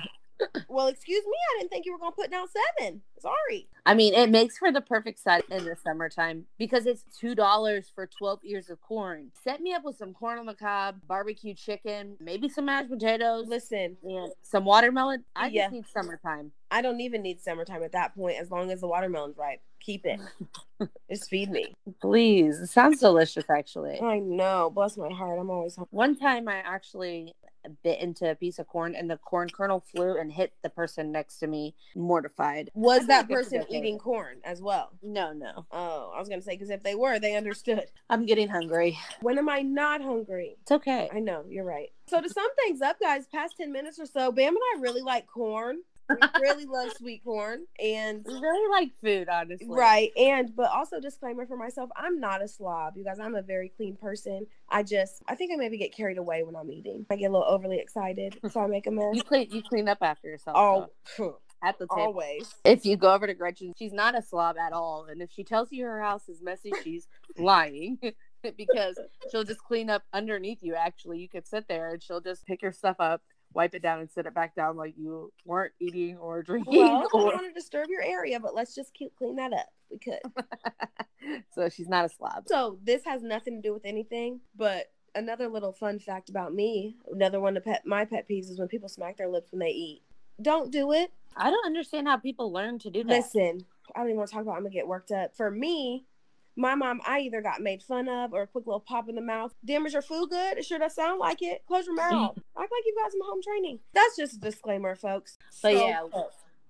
well, 0.68 0.88
excuse 0.88 1.24
me, 1.24 1.32
I 1.54 1.58
didn't 1.60 1.70
think 1.70 1.86
you 1.86 1.92
were 1.92 1.98
gonna 1.98 2.12
put 2.12 2.30
down 2.30 2.46
seven. 2.78 3.02
Sorry. 3.18 3.68
I 3.84 3.94
mean, 3.94 4.14
it 4.14 4.30
makes 4.30 4.58
for 4.58 4.70
the 4.72 4.80
perfect 4.80 5.18
side 5.18 5.42
in 5.50 5.64
the 5.64 5.76
summertime 5.76 6.46
because 6.58 6.86
it's 6.86 7.04
two 7.18 7.34
dollars 7.34 7.90
for 7.94 8.06
twelve 8.06 8.40
ears 8.44 8.68
of 8.70 8.80
corn. 8.80 9.30
Set 9.44 9.60
me 9.60 9.72
up 9.72 9.84
with 9.84 9.96
some 9.96 10.12
corn 10.12 10.38
on 10.38 10.46
the 10.46 10.54
cob, 10.54 10.96
barbecue 11.06 11.54
chicken, 11.54 12.16
maybe 12.20 12.48
some 12.48 12.66
mashed 12.66 12.90
potatoes, 12.90 13.46
Listen, 13.48 13.96
and 14.02 14.32
some 14.42 14.64
watermelon. 14.64 15.24
I 15.34 15.48
Yeah. 15.48 15.64
just 15.64 15.72
need 15.72 15.86
summertime. 15.88 16.52
I 16.70 16.82
don't 16.82 17.00
even 17.00 17.22
need 17.22 17.40
summertime 17.40 17.82
at 17.82 17.92
that 17.92 18.14
point 18.14 18.38
as 18.40 18.50
long 18.50 18.70
as 18.70 18.80
the 18.80 18.88
watermelon's 18.88 19.36
ripe. 19.38 19.60
Keep 19.80 20.04
it. 20.06 20.20
just 21.10 21.30
feed 21.30 21.48
me. 21.50 21.74
Please, 22.00 22.58
it 22.60 22.66
sounds 22.68 22.98
delicious. 23.00 23.44
Actually, 23.48 24.00
I 24.00 24.18
know. 24.18 24.70
Bless 24.74 24.96
my 24.96 25.10
heart. 25.12 25.38
I'm 25.38 25.48
always 25.48 25.76
hungry. 25.76 25.88
one 25.92 26.16
time 26.16 26.48
I 26.48 26.56
actually 26.56 27.34
bit 27.70 28.00
into 28.00 28.30
a 28.30 28.34
piece 28.34 28.58
of 28.58 28.66
corn 28.66 28.94
and 28.94 29.10
the 29.10 29.16
corn 29.16 29.48
kernel 29.48 29.80
flew 29.80 30.16
and 30.18 30.32
hit 30.32 30.52
the 30.62 30.68
person 30.70 31.12
next 31.12 31.38
to 31.38 31.46
me. 31.46 31.74
Mortified. 31.94 32.70
Was 32.74 33.06
that 33.06 33.28
person 33.28 33.64
eating 33.68 33.98
corn 33.98 34.38
as 34.44 34.62
well? 34.62 34.90
No, 35.02 35.32
no, 35.32 35.66
Oh, 35.70 36.12
I 36.14 36.18
was 36.20 36.28
gonna 36.28 36.42
say 36.42 36.52
because 36.54 36.70
if 36.70 36.82
they 36.82 36.94
were, 36.94 37.18
they 37.18 37.36
understood. 37.36 37.86
I'm 38.10 38.26
getting 38.26 38.48
hungry. 38.48 38.98
When 39.20 39.38
am 39.38 39.48
I 39.48 39.62
not 39.62 40.02
hungry? 40.02 40.56
It's 40.62 40.72
okay. 40.72 41.08
I 41.12 41.20
know 41.20 41.44
you're 41.48 41.64
right. 41.64 41.90
So 42.08 42.20
to 42.20 42.28
sum 42.28 42.48
things 42.64 42.80
up, 42.82 43.00
guys, 43.00 43.26
past 43.26 43.56
ten 43.56 43.72
minutes 43.72 43.98
or 43.98 44.06
so, 44.06 44.30
Bam 44.32 44.48
and 44.54 44.58
I 44.76 44.80
really 44.80 45.02
like 45.02 45.26
corn. 45.26 45.78
We 46.08 46.16
really 46.40 46.66
love 46.66 46.92
sweet 46.96 47.24
corn, 47.24 47.66
and 47.82 48.24
I 48.28 48.32
really 48.32 48.70
like 48.70 48.90
food, 49.02 49.28
honestly. 49.28 49.66
right. 49.68 50.10
And 50.16 50.54
but 50.54 50.70
also 50.70 51.00
disclaimer 51.00 51.46
for 51.46 51.56
myself, 51.56 51.90
I'm 51.96 52.20
not 52.20 52.42
a 52.42 52.48
slob, 52.48 52.96
you 52.96 53.04
guys. 53.04 53.18
I'm 53.18 53.34
a 53.34 53.42
very 53.42 53.70
clean 53.76 53.96
person. 53.96 54.46
I 54.68 54.82
just, 54.82 55.22
I 55.26 55.34
think 55.34 55.52
I 55.52 55.56
maybe 55.56 55.78
get 55.78 55.94
carried 55.94 56.18
away 56.18 56.42
when 56.42 56.56
I'm 56.56 56.70
eating. 56.70 57.06
I 57.10 57.16
get 57.16 57.30
a 57.30 57.32
little 57.32 57.46
overly 57.46 57.78
excited, 57.78 58.38
so 58.50 58.60
I 58.60 58.66
make 58.66 58.86
a 58.86 58.90
mess. 58.90 59.14
You 59.14 59.22
clean. 59.22 59.48
You 59.50 59.62
clean 59.62 59.88
up 59.88 59.98
after 60.00 60.28
yourself. 60.28 60.56
Oh, 60.58 60.86
though, 61.18 61.38
at 61.64 61.78
the 61.78 61.86
table. 61.86 62.02
always. 62.02 62.54
if 62.64 62.84
you 62.84 62.96
go 62.96 63.12
over 63.12 63.26
to 63.26 63.34
Gretchen, 63.34 63.72
she's 63.76 63.92
not 63.92 64.16
a 64.16 64.22
slob 64.22 64.56
at 64.58 64.72
all. 64.72 65.06
And 65.10 65.22
if 65.22 65.30
she 65.30 65.44
tells 65.44 65.72
you 65.72 65.84
her 65.84 66.00
house 66.00 66.28
is 66.28 66.42
messy, 66.42 66.72
she's 66.84 67.08
lying 67.36 67.98
because 68.56 68.98
she'll 69.30 69.44
just 69.44 69.64
clean 69.64 69.90
up 69.90 70.02
underneath 70.12 70.58
you. 70.62 70.74
Actually, 70.74 71.18
you 71.18 71.28
could 71.28 71.46
sit 71.46 71.66
there 71.68 71.92
and 71.92 72.02
she'll 72.02 72.20
just 72.20 72.46
pick 72.46 72.62
your 72.62 72.72
stuff 72.72 72.96
up, 72.98 73.22
wipe 73.56 73.74
it 73.74 73.82
down, 73.82 74.00
and 74.00 74.10
sit 74.10 74.26
it 74.26 74.34
back 74.34 74.54
down 74.54 74.76
like 74.76 74.94
you 74.96 75.32
weren't 75.44 75.72
eating 75.80 76.18
or 76.18 76.42
drinking. 76.42 76.78
Well, 76.78 76.96
I 76.96 77.00
don't 77.00 77.14
or... 77.14 77.24
want 77.24 77.46
to 77.46 77.52
disturb 77.52 77.88
your 77.88 78.02
area, 78.02 78.38
but 78.38 78.54
let's 78.54 78.74
just 78.74 78.94
keep 78.94 79.16
clean 79.16 79.36
that 79.36 79.52
up. 79.52 79.66
We 79.90 79.98
could. 79.98 80.20
so 81.54 81.68
she's 81.68 81.88
not 81.88 82.04
a 82.04 82.08
slob. 82.08 82.44
So 82.46 82.78
this 82.84 83.04
has 83.04 83.22
nothing 83.22 83.56
to 83.56 83.68
do 83.68 83.72
with 83.72 83.84
anything, 83.84 84.40
but 84.54 84.92
another 85.14 85.48
little 85.48 85.72
fun 85.72 85.98
fact 85.98 86.28
about 86.28 86.54
me, 86.54 86.96
another 87.10 87.40
one 87.40 87.56
of 87.56 87.64
pet 87.64 87.86
my 87.86 88.04
pet 88.04 88.28
peeves 88.28 88.50
is 88.50 88.58
when 88.58 88.68
people 88.68 88.88
smack 88.88 89.16
their 89.16 89.28
lips 89.28 89.50
when 89.50 89.60
they 89.60 89.70
eat. 89.70 90.02
Don't 90.40 90.70
do 90.70 90.92
it. 90.92 91.12
I 91.34 91.50
don't 91.50 91.66
understand 91.66 92.06
how 92.06 92.18
people 92.18 92.52
learn 92.52 92.78
to 92.80 92.90
do 92.90 93.02
that. 93.04 93.10
Listen, 93.10 93.64
I 93.94 94.00
don't 94.00 94.08
even 94.08 94.18
want 94.18 94.28
to 94.28 94.34
talk 94.34 94.42
about. 94.42 94.52
it. 94.52 94.56
I'm 94.56 94.62
gonna 94.64 94.74
get 94.74 94.86
worked 94.86 95.10
up. 95.10 95.34
For 95.34 95.50
me, 95.50 96.04
my 96.56 96.74
mom, 96.74 97.00
I 97.06 97.20
either 97.20 97.42
got 97.42 97.60
made 97.60 97.82
fun 97.82 98.08
of 98.08 98.32
or 98.32 98.42
a 98.42 98.46
quick 98.46 98.66
little 98.66 98.80
pop 98.80 99.08
in 99.08 99.14
the 99.14 99.20
mouth. 99.20 99.54
Damn, 99.64 99.86
is 99.86 99.92
your 99.92 100.02
food 100.02 100.30
good? 100.30 100.58
It 100.58 100.64
sure 100.64 100.78
does 100.78 100.94
sound 100.94 101.18
like 101.20 101.42
it. 101.42 101.62
Close 101.66 101.86
your 101.86 101.94
mouth. 101.94 102.36
Act 102.58 102.72
like 102.72 102.82
you've 102.86 102.96
got 102.96 103.12
some 103.12 103.20
home 103.24 103.42
training. 103.42 103.78
That's 103.92 104.16
just 104.16 104.34
a 104.34 104.40
disclaimer, 104.40 104.94
folks. 104.94 105.36
But 105.62 105.72
So, 105.72 105.86
yeah, 105.86 106.02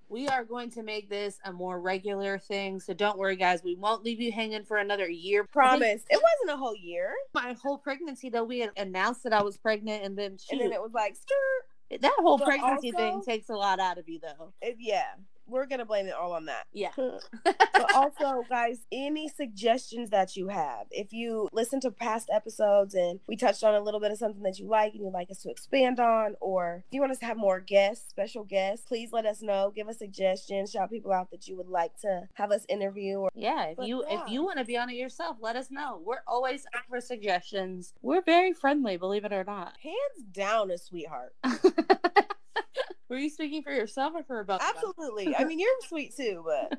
we 0.08 0.28
are 0.28 0.44
going 0.44 0.70
to 0.70 0.82
make 0.82 1.08
this 1.11 1.38
a 1.44 1.52
more 1.52 1.80
regular 1.80 2.38
thing. 2.38 2.78
So 2.80 2.94
don't 2.94 3.18
worry, 3.18 3.37
guys. 3.37 3.62
We 3.64 3.74
won't 3.74 4.04
leave 4.04 4.20
you 4.20 4.30
hanging 4.32 4.64
for 4.64 4.76
another 4.76 5.08
year. 5.08 5.44
promise. 5.44 6.02
It 6.11 6.20
wasn't 6.22 6.50
a 6.50 6.56
whole 6.56 6.76
year, 6.76 7.12
My 7.34 7.56
whole 7.61 7.78
pregnancy, 7.78 8.28
though, 8.28 8.44
we 8.44 8.61
had 8.61 8.70
announced 8.76 9.22
that 9.24 9.32
I 9.32 9.42
was 9.42 9.56
pregnant, 9.56 10.04
and 10.04 10.16
then 10.16 10.37
and 10.50 10.61
then 10.61 10.72
it 10.72 10.80
was 10.80 10.92
like, 10.94 11.16
skirt. 11.16 12.00
that 12.02 12.14
whole 12.18 12.38
But 12.38 12.46
pregnancy 12.46 12.92
also- 12.92 12.98
thing 12.98 13.22
takes 13.22 13.48
a 13.48 13.54
lot 13.54 13.80
out 13.80 13.98
of 13.98 14.08
you, 14.08 14.20
though. 14.20 14.52
It, 14.62 14.76
yeah, 14.78 15.14
we're 15.48 15.66
gonna 15.66 15.85
blame 15.85 16.06
it 16.06 16.14
all 16.14 16.32
on 16.32 16.46
that. 16.46 16.66
Yeah. 16.72 16.90
but 16.96 17.94
also, 17.94 18.42
guys, 18.48 18.80
any 18.92 19.28
suggestions 19.28 20.11
that 20.11 20.37
you 20.37 20.48
have, 20.48 20.87
if 20.90 21.12
you 21.12 21.48
listen 21.52 21.80
to 21.80 21.90
past 21.90 22.28
episodes 22.32 22.94
and 22.94 23.20
we 23.26 23.37
touched 23.37 23.62
on 23.64 23.74
a 23.74 23.80
little 23.80 24.00
bit 24.00 24.11
of 24.11 24.18
something 24.18 24.42
that 24.42 24.59
you 24.59 24.66
like 24.66 24.92
and 24.94 25.02
you'd 25.02 25.12
like 25.12 25.30
us 25.30 25.42
to 25.42 25.50
expand 25.50 26.00
on, 26.00 26.35
or 26.40 26.85
if 26.88 26.94
you 26.94 27.00
want 27.00 27.12
us 27.12 27.18
to 27.18 27.26
have 27.26 27.37
more 27.37 27.61
guests, 27.61 28.09
special 28.09 28.44
guests, 28.44 28.85
please 28.87 29.11
let 29.12 29.26
us 29.26 29.42
know. 29.42 29.72
Give 29.74 29.88
us 29.88 29.98
suggestions. 29.98 30.70
Shout 30.72 30.90
people 30.90 31.12
out 31.12 31.30
that 31.30 31.48
you 31.48 31.56
would 31.56 31.68
like 31.68 31.98
to 32.00 32.28
have 32.35 32.50
us 32.50 32.64
interview. 32.68 33.18
Or 33.18 33.30
Yeah, 33.35 33.66
if 33.66 33.76
But 33.76 33.87
you 33.87 34.04
yeah. 34.09 34.22
if 34.24 34.30
you 34.30 34.42
want 34.44 34.59
to 34.59 34.64
be 34.64 34.76
on 34.76 34.90
it 34.90 34.94
yourself, 34.96 35.37
let 35.40 35.56
us 35.56 35.70
know. 35.70 36.00
We're 36.04 36.22
always 36.26 36.64
up 36.74 36.82
for 36.88 37.00
suggestions. 37.00 37.94
We're 38.02 38.22
very 38.22 38.52
friendly, 38.52 38.96
believe 38.96 39.24
it 39.24 39.32
or 39.32 39.44
not. 39.44 39.74
hands 39.82 40.24
down, 40.32 40.70
a 40.70 40.78
sweetheart. 40.78 41.35
Were 43.08 43.18
you 43.18 43.30
speaking 43.30 43.62
for 43.62 43.72
yourself 43.72 44.14
or 44.16 44.24
for 44.24 44.40
of? 44.40 44.60
Absolutely. 44.60 45.34
I 45.36 45.44
mean, 45.46 45.60
you're 45.60 45.70
sweet 45.86 46.16
too, 46.16 46.44
but 46.44 46.78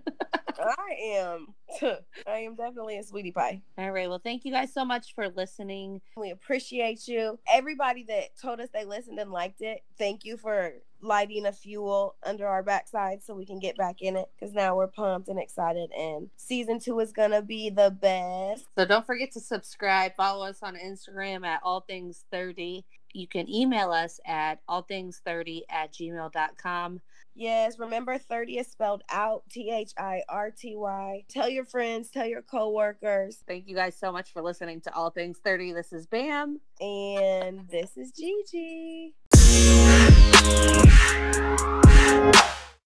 I 0.59 1.15
am. 1.15 1.47
I 2.27 2.39
am 2.39 2.55
definitely 2.55 2.97
a 2.97 3.03
sweetie 3.03 3.31
pie. 3.31 3.61
All 3.77 3.91
right. 3.91 4.09
Well, 4.09 4.21
thank 4.21 4.43
you 4.43 4.51
guys 4.51 4.73
so 4.73 4.83
much 4.83 5.13
for 5.15 5.29
listening. 5.29 6.01
We 6.17 6.31
appreciate 6.31 7.07
you. 7.07 7.39
Everybody 7.51 8.03
that 8.09 8.37
told 8.41 8.59
us 8.59 8.69
they 8.73 8.85
listened 8.85 9.19
and 9.19 9.31
liked 9.31 9.61
it, 9.61 9.83
thank 9.97 10.25
you 10.25 10.37
for 10.37 10.73
lighting 11.01 11.45
a 11.45 11.51
fuel 11.51 12.15
under 12.23 12.47
our 12.47 12.63
backside 12.63 13.21
so 13.23 13.35
we 13.35 13.45
can 13.45 13.59
get 13.59 13.77
back 13.77 14.01
in 14.01 14.15
it 14.15 14.29
because 14.37 14.53
now 14.53 14.75
we're 14.75 14.87
pumped 14.87 15.27
and 15.29 15.39
excited. 15.39 15.91
And 15.97 16.29
season 16.37 16.79
two 16.79 16.99
is 16.99 17.11
going 17.11 17.31
to 17.31 17.41
be 17.41 17.69
the 17.69 17.91
best. 17.91 18.65
So 18.77 18.85
don't 18.85 19.05
forget 19.05 19.31
to 19.33 19.39
subscribe. 19.39 20.15
Follow 20.15 20.45
us 20.45 20.59
on 20.63 20.75
Instagram 20.75 21.45
at 21.45 21.61
all 21.63 21.81
things 21.81 22.25
30. 22.31 22.83
You 23.13 23.27
can 23.27 23.49
email 23.49 23.91
us 23.91 24.19
at 24.25 24.65
allthings30 24.67 25.61
at 25.69 25.93
gmail.com. 25.93 27.01
Yes, 27.35 27.77
remember 27.77 28.17
30 28.17 28.57
is 28.57 28.67
spelled 28.67 29.03
out 29.11 29.43
T 29.51 29.69
H 29.71 29.91
I 29.95 30.23
R 30.27 30.49
T 30.49 30.75
Y. 30.75 31.23
Tell 31.29 31.47
your 31.47 31.65
friends, 31.65 32.09
tell 32.09 32.25
your 32.25 32.41
coworkers. 32.41 33.43
Thank 33.47 33.67
you 33.67 33.75
guys 33.75 33.95
so 33.95 34.11
much 34.11 34.33
for 34.33 34.41
listening 34.41 34.81
to 34.81 34.93
All 34.95 35.11
Things 35.11 35.37
30. 35.43 35.73
This 35.73 35.93
is 35.93 36.07
Bam. 36.07 36.59
And 36.81 37.69
this 37.69 37.95
is 37.95 38.11
Gigi. 38.11 39.13